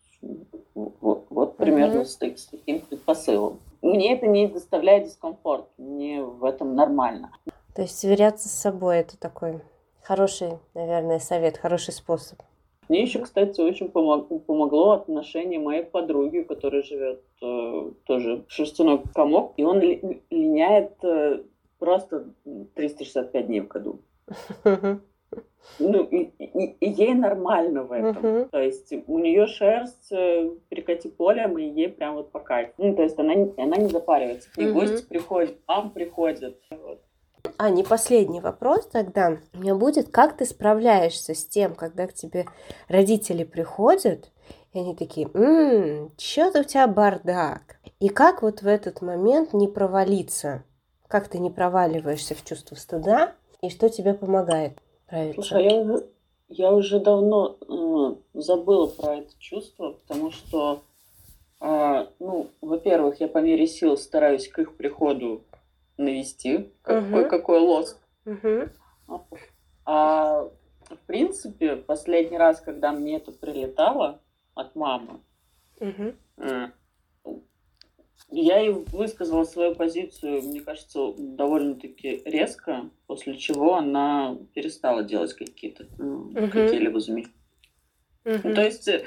вот, 0.75 1.27
вот 1.31 1.57
примерно 1.57 2.01
uh-huh. 2.01 2.05
с, 2.05 2.43
с 2.43 2.47
таким 2.47 2.81
предпосылом. 2.81 3.61
Мне 3.83 4.15
это 4.15 4.27
не 4.27 4.47
доставляет 4.47 5.05
дискомфорт, 5.05 5.67
мне 5.79 6.23
в 6.23 6.45
этом 6.45 6.75
нормально. 6.75 7.33
То 7.75 7.83
есть 7.83 7.99
сверяться 7.99 8.49
с 8.49 8.53
собой 8.53 8.99
это 8.99 9.19
такой 9.19 9.61
хороший, 10.11 10.59
наверное, 10.75 11.21
совет, 11.21 11.57
хороший 11.57 11.93
способ. 11.93 12.41
Мне 12.89 13.03
еще, 13.03 13.21
кстати, 13.21 13.61
очень 13.61 13.89
помог, 13.89 14.45
помогло 14.45 14.91
отношение 14.91 15.61
моей 15.61 15.85
подруги, 15.85 16.43
которая 16.43 16.83
живет 16.83 17.23
э, 17.41 17.91
тоже 18.07 18.45
шерстяной 18.49 19.03
комок, 19.15 19.53
и 19.57 19.63
он 19.63 19.79
ли, 19.79 20.21
линяет 20.31 20.95
э, 21.05 21.45
просто 21.79 22.25
365 22.75 23.47
дней 23.47 23.61
в 23.61 23.69
году. 23.69 24.01
Ну, 25.79 26.03
и, 26.05 26.31
и, 26.39 26.65
и 26.81 26.91
ей 26.91 27.15
нормально 27.15 27.85
в 27.85 27.93
этом. 27.93 28.17
Uh-huh. 28.17 28.49
То 28.49 28.61
есть 28.61 28.93
у 29.07 29.19
нее 29.19 29.47
шерсть 29.47 30.11
э, 30.11 30.51
перекати 30.71 31.09
полем, 31.09 31.59
и 31.59 31.65
ей 31.65 31.89
прям 31.89 32.15
вот 32.17 32.33
по 32.33 32.41
кайфу. 32.41 32.73
Ну, 32.79 32.97
то 32.97 33.03
есть 33.03 33.19
она, 33.19 33.35
она 33.59 33.77
не 33.77 33.89
запаривается. 33.89 34.49
Ней 34.57 34.69
uh-huh. 34.69 34.73
гости 34.73 35.07
приходят, 35.07 35.57
мам 35.69 35.91
приходят. 35.91 36.59
Вот. 36.71 37.01
А, 37.59 37.71
не 37.71 37.83
последний 37.83 38.41
вопрос 38.41 38.87
тогда 38.87 39.39
у 39.55 39.59
меня 39.59 39.75
будет, 39.75 40.11
как 40.11 40.37
ты 40.37 40.45
справляешься 40.45 41.35
с 41.35 41.45
тем, 41.45 41.75
когда 41.75 42.07
к 42.07 42.15
тебе 42.15 42.47
родители 42.89 43.45
приходят, 43.45 44.31
и 44.73 44.79
они 44.79 44.95
такие, 44.95 45.29
ммм, 45.29 46.13
что-то 46.17 46.61
у 46.61 46.65
тебя 46.65 46.87
бардак. 46.87 47.81
И 47.99 48.09
как 48.09 48.43
вот 48.43 48.63
в 48.63 48.67
этот 48.67 49.03
момент 49.03 49.53
не 49.53 49.69
провалиться? 49.69 50.65
Как 51.09 51.29
ты 51.29 51.39
не 51.39 51.51
проваливаешься 51.51 52.35
в 52.35 52.45
чувство 52.45 52.77
стыда? 52.77 53.35
И 53.63 53.69
что 53.69 53.89
тебе 53.89 54.15
помогает 54.15 54.79
справиться? 55.07 55.43
Слушай, 55.43 55.67
а 55.67 55.71
я, 55.71 56.03
я 56.49 56.73
уже 56.73 57.01
давно 57.01 57.57
э, 57.61 58.39
забыла 58.41 58.87
про 58.87 59.17
это 59.17 59.33
чувство, 59.39 59.97
потому 60.07 60.31
что, 60.31 60.83
э, 61.61 62.07
ну, 62.21 62.47
во-первых, 62.61 63.21
я 63.21 63.29
по 63.29 63.39
мере 63.39 63.67
сил 63.67 63.97
стараюсь 63.97 64.49
к 64.49 64.61
их 64.61 64.77
приходу 64.77 65.43
навести, 66.01 66.73
какой, 66.83 67.23
угу. 67.23 67.31
какой 67.31 67.59
лоск. 67.61 67.99
Угу. 68.25 68.69
А 69.85 70.49
в 70.91 71.07
принципе, 71.07 71.77
последний 71.77 72.39
раз, 72.39 72.61
когда 72.61 72.93
мне 72.93 73.17
это 73.17 73.33
прилетало 73.33 74.21
от 74.55 74.75
мамы, 74.75 75.21
угу. 75.79 76.15
я 78.31 78.61
и 78.61 78.71
высказала 78.71 79.45
свою 79.45 79.75
позицию, 79.75 80.43
мне 80.43 80.61
кажется, 80.61 81.13
довольно-таки 81.17 82.23
резко, 82.25 82.91
после 83.07 83.37
чего 83.37 83.77
она 83.77 84.37
перестала 84.55 85.03
делать 85.03 85.35
какие-то 85.35 85.87
угу. 85.99 86.35
какие-либо 86.35 87.01
замечания. 87.01 87.35
Угу. 88.25 88.55
То 88.55 88.63
есть 88.63 88.89
э, 88.89 89.05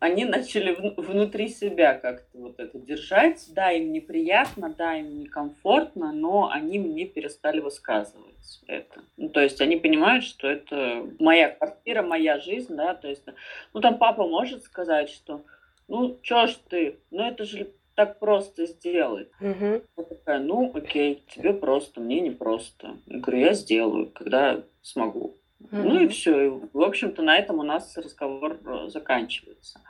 они 0.00 0.24
начали 0.24 0.76
внутри 0.96 1.48
себя 1.48 1.94
как-то 1.94 2.38
вот 2.38 2.58
это 2.58 2.78
держать. 2.78 3.44
Да, 3.54 3.72
им 3.72 3.92
неприятно, 3.92 4.74
да, 4.76 4.96
им 4.96 5.20
некомфортно, 5.20 6.12
но 6.12 6.50
они 6.50 6.78
мне 6.78 7.06
перестали 7.06 7.60
высказывать 7.60 8.60
это. 8.66 9.02
Ну, 9.16 9.28
то 9.28 9.40
есть 9.40 9.60
они 9.60 9.76
понимают, 9.76 10.24
что 10.24 10.48
это 10.48 11.06
моя 11.18 11.50
квартира, 11.50 12.02
моя 12.02 12.38
жизнь, 12.38 12.74
да, 12.74 12.94
то 12.94 13.08
есть, 13.08 13.24
ну, 13.72 13.80
там 13.80 13.98
папа 13.98 14.26
может 14.26 14.64
сказать, 14.64 15.10
что, 15.10 15.44
ну, 15.88 16.18
чё 16.22 16.46
ж 16.46 16.56
ты, 16.68 16.98
ну, 17.10 17.24
это 17.24 17.44
же 17.44 17.72
так 17.94 18.18
просто 18.18 18.66
сделать. 18.66 19.28
Угу. 19.40 19.82
Я 19.96 20.04
такая, 20.04 20.40
ну, 20.40 20.70
окей, 20.74 21.22
тебе 21.28 21.52
просто, 21.52 22.00
мне 22.00 22.20
не 22.20 22.30
просто. 22.30 22.96
Я 23.06 23.18
говорю, 23.18 23.38
я 23.40 23.52
сделаю, 23.54 24.10
когда 24.10 24.62
смогу. 24.80 25.36
Mm-hmm. 25.70 25.82
Ну 25.82 26.00
и 26.00 26.08
все. 26.08 26.46
И, 26.46 26.60
в 26.72 26.82
общем-то, 26.82 27.22
на 27.22 27.38
этом 27.38 27.58
у 27.58 27.62
нас 27.62 27.96
разговор 27.96 28.58
э, 28.64 28.88
заканчивается. 28.88 29.80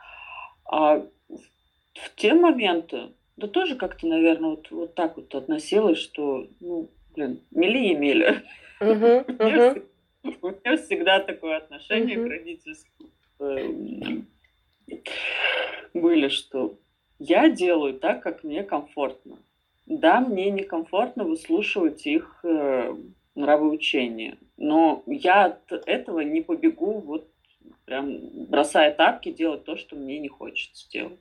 А 0.64 1.04
в 1.28 2.14
те 2.16 2.34
моменты, 2.34 3.12
да 3.36 3.46
тоже 3.46 3.76
как-то, 3.76 4.06
наверное, 4.06 4.50
вот, 4.50 4.70
вот 4.70 4.94
так 4.94 5.16
вот 5.16 5.34
относилась, 5.34 5.98
что, 5.98 6.46
ну, 6.60 6.90
блин, 7.14 7.40
мели 7.50 7.92
и 7.92 7.94
мели. 7.94 8.42
Uh-huh, 8.80 9.24
uh-huh. 9.26 9.86
У 10.40 10.48
меня 10.48 10.76
всегда 10.76 11.20
такое 11.20 11.56
отношение 11.56 12.16
uh-huh. 12.16 12.26
к 12.26 12.30
родительскому 12.30 13.10
эм, 13.40 14.26
были, 15.94 16.28
что 16.28 16.78
я 17.18 17.48
делаю 17.48 17.94
так, 17.94 18.22
как 18.22 18.44
мне 18.44 18.62
комфортно. 18.62 19.38
Да, 19.86 20.20
мне 20.20 20.50
некомфортно 20.50 21.24
выслушивать 21.24 22.06
их 22.06 22.40
э, 22.44 22.94
нравоучения, 23.34 24.38
но 24.56 25.02
я 25.06 25.46
от 25.46 25.72
этого 25.86 26.20
не 26.20 26.42
побегу 26.42 27.00
вот 27.00 27.28
прям 27.84 28.46
бросая 28.48 28.92
тапки 28.92 29.32
делать 29.32 29.64
то, 29.64 29.76
что 29.76 29.96
мне 29.96 30.18
не 30.18 30.28
хочется 30.28 30.88
делать. 30.90 31.18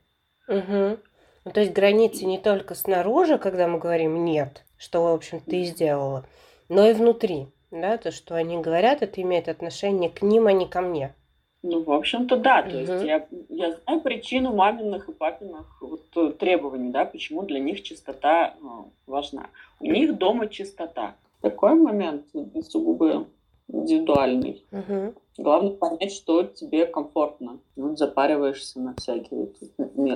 Угу. 0.47 0.97
Ну, 1.45 1.51
то 1.51 1.59
есть 1.59 1.73
границы 1.73 2.25
не 2.25 2.37
только 2.37 2.75
снаружи, 2.75 3.37
когда 3.37 3.67
мы 3.67 3.79
говорим 3.79 4.25
«нет», 4.25 4.63
что, 4.77 5.03
в 5.03 5.13
общем, 5.13 5.39
ты 5.39 5.63
сделала, 5.63 6.25
но 6.69 6.87
и 6.87 6.93
внутри. 6.93 7.47
Да, 7.71 7.97
то, 7.97 8.11
что 8.11 8.35
они 8.35 8.57
говорят, 8.57 9.01
это 9.01 9.21
имеет 9.21 9.47
отношение 9.47 10.09
к 10.09 10.21
ним, 10.21 10.47
а 10.47 10.51
не 10.51 10.67
ко 10.67 10.81
мне. 10.81 11.15
Ну, 11.63 11.83
в 11.83 11.91
общем-то, 11.91 12.35
да. 12.37 12.63
То 12.63 12.77
есть 12.77 13.03
я, 13.05 13.27
я 13.49 13.71
знаю 13.71 14.01
причину 14.01 14.53
маминых 14.53 15.07
и 15.07 15.13
папиных 15.13 15.81
вот, 15.81 16.05
э, 16.15 16.31
требований, 16.31 16.91
да, 16.91 17.05
почему 17.05 17.43
для 17.43 17.59
них 17.59 17.83
чистота 17.83 18.55
ну, 18.59 18.91
важна. 19.05 19.49
У 19.79 19.85
них 19.85 20.17
дома 20.17 20.47
чистота. 20.47 21.15
Такой 21.41 21.73
момент 21.75 22.25
сугубо 22.69 23.27
индивидуальный. 23.67 24.65
Угу. 24.71 25.13
Главное 25.37 25.71
понять, 25.71 26.11
что 26.11 26.43
тебе 26.43 26.85
комфортно. 26.85 27.59
Вот 27.75 27.97
запариваешься 27.97 28.79
на 28.79 28.93
всякие 28.95 29.49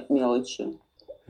мелочи. 0.09 0.77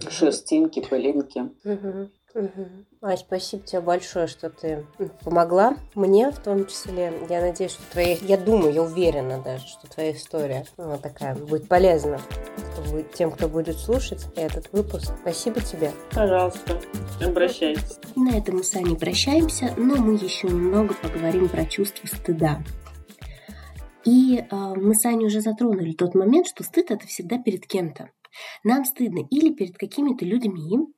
Шерстинки, 0.09 0.81
пылинки. 0.81 1.49
Угу. 1.63 2.09
Угу. 2.35 2.67
Ай, 3.03 3.17
спасибо 3.17 3.63
тебе 3.63 3.79
большое, 3.79 4.27
что 4.27 4.49
ты 4.49 4.85
помогла 5.23 5.77
мне 5.95 6.31
в 6.31 6.39
том 6.39 6.67
числе. 6.67 7.13
Я 7.29 7.39
надеюсь, 7.39 7.71
что 7.71 7.91
твоя... 7.93 8.17
Я 8.21 8.37
думаю, 8.37 8.73
я 8.73 8.83
уверена 8.83 9.41
даже, 9.41 9.65
что 9.65 9.87
твоя 9.87 10.11
история 10.11 10.65
ну, 10.75 10.97
такая 10.97 11.33
будет 11.33 11.69
полезна 11.69 12.19
тем, 13.13 13.31
кто 13.31 13.47
будет 13.47 13.77
слушать 13.77 14.27
этот 14.35 14.69
выпуск. 14.73 15.13
Спасибо 15.21 15.61
тебе. 15.61 15.93
Пожалуйста, 16.11 16.81
обращайтесь. 17.23 17.99
На 18.17 18.37
этом 18.37 18.57
мы 18.57 18.63
с 18.65 18.75
Аней 18.75 18.97
прощаемся, 18.97 19.73
но 19.77 19.95
мы 19.95 20.15
еще 20.15 20.47
немного 20.47 20.93
поговорим 20.93 21.47
про 21.47 21.65
чувство 21.65 22.05
стыда. 22.05 22.61
И 24.03 24.39
э, 24.39 24.55
мы 24.75 24.93
с 24.93 25.05
Аней 25.05 25.27
уже 25.27 25.39
затронули 25.39 25.93
тот 25.93 26.15
момент, 26.15 26.47
что 26.47 26.63
стыд 26.63 26.91
это 26.91 27.07
всегда 27.07 27.37
перед 27.37 27.65
кем-то. 27.65 28.09
Нам 28.65 28.83
стыдно 28.83 29.25
или 29.31 29.53
перед 29.53 29.77
какими-то 29.77 30.25
людьми, 30.25 30.93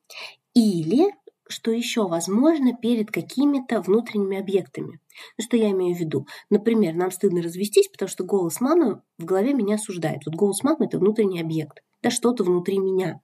или 0.56 1.12
что 1.50 1.72
еще 1.72 2.08
возможно 2.08 2.74
перед 2.74 3.12
какими-то 3.12 3.82
внутренними 3.82 4.40
объектами. 4.40 5.00
Ну, 5.38 5.44
что 5.44 5.58
я 5.58 5.72
имею 5.72 5.96
в 5.96 6.00
виду? 6.00 6.28
Например, 6.50 6.94
нам 6.94 7.12
стыдно 7.12 7.42
развестись, 7.42 7.88
потому 7.88 8.10
что 8.10 8.24
голос 8.24 8.62
мамы 8.62 9.02
в 9.18 9.26
голове 9.26 9.54
меня 9.54 9.76
осуждает. 9.76 10.26
Вот 10.26 10.36
голос 10.36 10.64
мамы– 10.64 10.86
это 10.88 11.00
внутренний 11.00 11.42
объект. 11.42 11.84
Это 12.02 12.14
что-то 12.14 12.44
внутри 12.44 12.78
меня. 12.80 13.22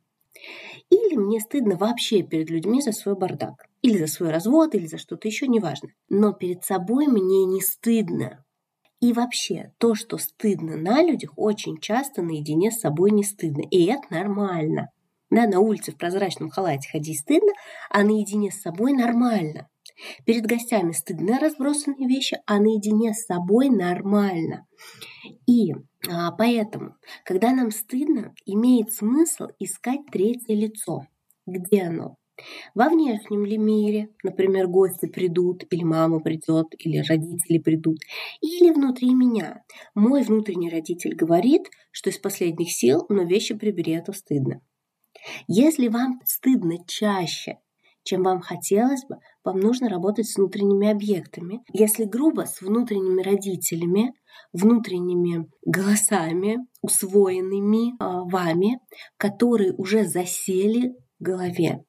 Или 0.89 1.15
мне 1.15 1.39
стыдно 1.39 1.75
вообще 1.75 2.23
перед 2.23 2.49
людьми 2.49 2.81
за 2.81 2.91
свой 2.91 3.15
бардак. 3.15 3.65
Или 3.81 3.97
за 3.97 4.07
свой 4.07 4.31
развод, 4.31 4.75
или 4.75 4.87
за 4.87 4.97
что-то 4.97 5.27
еще, 5.27 5.47
неважно. 5.47 5.89
Но 6.09 6.33
перед 6.33 6.63
собой 6.63 7.07
мне 7.07 7.45
не 7.45 7.61
стыдно. 7.61 8.43
И 8.99 9.11
вообще, 9.11 9.73
то, 9.79 9.95
что 9.95 10.17
стыдно 10.17 10.77
на 10.77 11.03
людях, 11.03 11.33
очень 11.35 11.77
часто 11.79 12.21
наедине 12.21 12.71
с 12.71 12.79
собой 12.79 13.11
не 13.11 13.23
стыдно. 13.23 13.61
И 13.69 13.85
это 13.85 14.03
нормально. 14.09 14.91
Да, 15.33 15.47
на 15.47 15.59
улице 15.59 15.91
в 15.91 15.97
прозрачном 15.97 16.51
халате 16.51 16.87
ходить 16.91 17.21
стыдно, 17.21 17.53
а 17.89 18.03
наедине 18.03 18.51
с 18.51 18.61
собой 18.61 18.93
нормально. 18.93 19.67
Перед 20.27 20.45
гостями 20.45 20.91
стыдно 20.91 21.39
разбросанные 21.39 22.07
вещи, 22.07 22.37
а 22.45 22.59
наедине 22.59 23.15
с 23.15 23.25
собой 23.25 23.69
нормально. 23.69 24.67
И 25.47 25.73
а, 26.07 26.31
поэтому, 26.33 26.97
когда 27.25 27.51
нам 27.51 27.71
стыдно, 27.71 28.35
имеет 28.45 28.93
смысл 28.93 29.47
искать 29.57 30.01
третье 30.11 30.53
лицо. 30.53 31.07
Где 31.47 31.81
оно? 31.85 32.17
Во 32.75 32.89
внешнем 32.89 33.43
ли 33.43 33.57
мире, 33.57 34.09
например, 34.21 34.67
гости 34.67 35.07
придут, 35.07 35.63
или 35.71 35.83
мама 35.83 36.19
придет, 36.19 36.67
или 36.77 36.97
родители 36.99 37.57
придут, 37.57 37.97
или 38.39 38.71
внутри 38.71 39.15
меня. 39.15 39.63
Мой 39.95 40.21
внутренний 40.21 40.69
родитель 40.69 41.15
говорит, 41.15 41.71
что 41.89 42.11
из 42.11 42.19
последних 42.19 42.71
сил, 42.71 43.07
но 43.09 43.23
вещи 43.23 43.55
прибери, 43.55 43.93
это 43.93 44.13
стыдно. 44.13 44.61
Если 45.47 45.87
вам 45.87 46.19
стыдно 46.25 46.77
чаще, 46.87 47.59
чем 48.03 48.23
вам 48.23 48.41
хотелось 48.41 49.05
бы, 49.05 49.17
вам 49.43 49.59
нужно 49.59 49.89
работать 49.89 50.27
с 50.27 50.35
внутренними 50.35 50.89
объектами. 50.89 51.61
Если 51.71 52.03
грубо, 52.03 52.41
с 52.41 52.61
внутренними 52.61 53.21
родителями, 53.21 54.13
внутренними 54.51 55.49
голосами, 55.65 56.57
усвоенными 56.81 57.91
э, 57.91 58.29
вами, 58.29 58.79
которые 59.17 59.73
уже 59.73 60.05
засели 60.05 60.93
в 61.19 61.23
голове. 61.23 61.83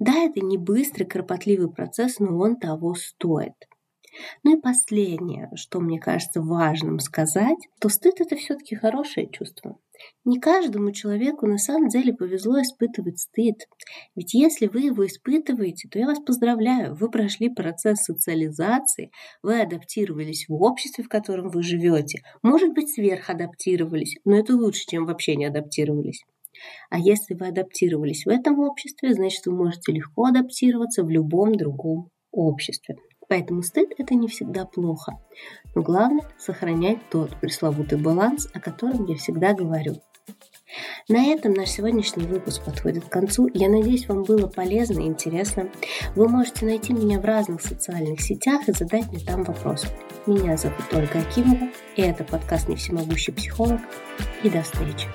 Да, 0.00 0.14
это 0.14 0.40
не 0.40 0.58
быстрый, 0.58 1.04
кропотливый 1.04 1.70
процесс, 1.70 2.18
но 2.18 2.38
он 2.38 2.56
того 2.56 2.94
стоит. 2.94 3.54
Ну 4.42 4.56
и 4.56 4.60
последнее, 4.60 5.50
что 5.54 5.80
мне 5.80 5.98
кажется 5.98 6.40
важным 6.40 6.98
сказать, 6.98 7.58
то 7.80 7.88
стыд 7.88 8.20
это 8.20 8.36
все-таки 8.36 8.74
хорошее 8.74 9.28
чувство. 9.30 9.78
Не 10.24 10.38
каждому 10.38 10.92
человеку 10.92 11.46
на 11.46 11.58
самом 11.58 11.88
деле 11.88 12.12
повезло 12.12 12.60
испытывать 12.60 13.18
стыд. 13.18 13.56
Ведь 14.14 14.34
если 14.34 14.66
вы 14.66 14.80
его 14.82 15.06
испытываете, 15.06 15.88
то 15.88 15.98
я 15.98 16.06
вас 16.06 16.18
поздравляю, 16.20 16.94
вы 16.94 17.10
прошли 17.10 17.48
процесс 17.48 18.04
социализации, 18.04 19.10
вы 19.42 19.60
адаптировались 19.60 20.46
в 20.48 20.54
обществе, 20.54 21.04
в 21.04 21.08
котором 21.08 21.48
вы 21.50 21.62
живете. 21.62 22.22
Может 22.42 22.74
быть, 22.74 22.90
сверхадаптировались, 22.90 24.16
но 24.24 24.36
это 24.36 24.54
лучше, 24.54 24.84
чем 24.86 25.06
вообще 25.06 25.36
не 25.36 25.46
адаптировались. 25.46 26.22
А 26.90 26.98
если 26.98 27.34
вы 27.34 27.48
адаптировались 27.48 28.24
в 28.24 28.28
этом 28.28 28.60
обществе, 28.60 29.14
значит, 29.14 29.46
вы 29.46 29.54
можете 29.54 29.92
легко 29.92 30.26
адаптироваться 30.26 31.02
в 31.04 31.10
любом 31.10 31.54
другом 31.54 32.10
обществе. 32.32 32.96
Поэтому 33.28 33.62
стыд– 33.62 33.90
это 33.98 34.14
не 34.14 34.28
всегда 34.28 34.64
плохо. 34.64 35.18
Но 35.74 35.82
главное– 35.82 36.24
сохранять 36.38 36.98
тот 37.10 37.38
пресловутый 37.40 37.98
баланс, 37.98 38.48
о 38.54 38.60
котором 38.60 39.06
я 39.06 39.16
всегда 39.16 39.52
говорю. 39.52 39.96
На 41.08 41.26
этом 41.26 41.52
наш 41.52 41.70
сегодняшний 41.70 42.26
выпуск 42.26 42.64
подходит 42.64 43.04
к 43.04 43.08
концу. 43.08 43.48
Я 43.54 43.68
надеюсь, 43.68 44.08
вам 44.08 44.24
было 44.24 44.48
полезно 44.48 45.00
и 45.00 45.06
интересно. 45.06 45.70
Вы 46.16 46.28
можете 46.28 46.66
найти 46.66 46.92
меня 46.92 47.20
в 47.20 47.24
разных 47.24 47.62
социальных 47.62 48.20
сетях 48.20 48.68
и 48.68 48.72
задать 48.72 49.10
мне 49.12 49.20
там 49.20 49.44
вопрос. 49.44 49.86
Меня 50.26 50.56
зовут 50.56 50.92
Ольга 50.92 51.20
Акимова, 51.20 51.68
и 51.94 52.02
это 52.02 52.24
подкаст 52.24 52.68
«Не 52.68 52.76
всемогущий 52.76 53.32
психолог». 53.32 53.80
И 54.42 54.50
до 54.50 54.62
встречи! 54.62 55.06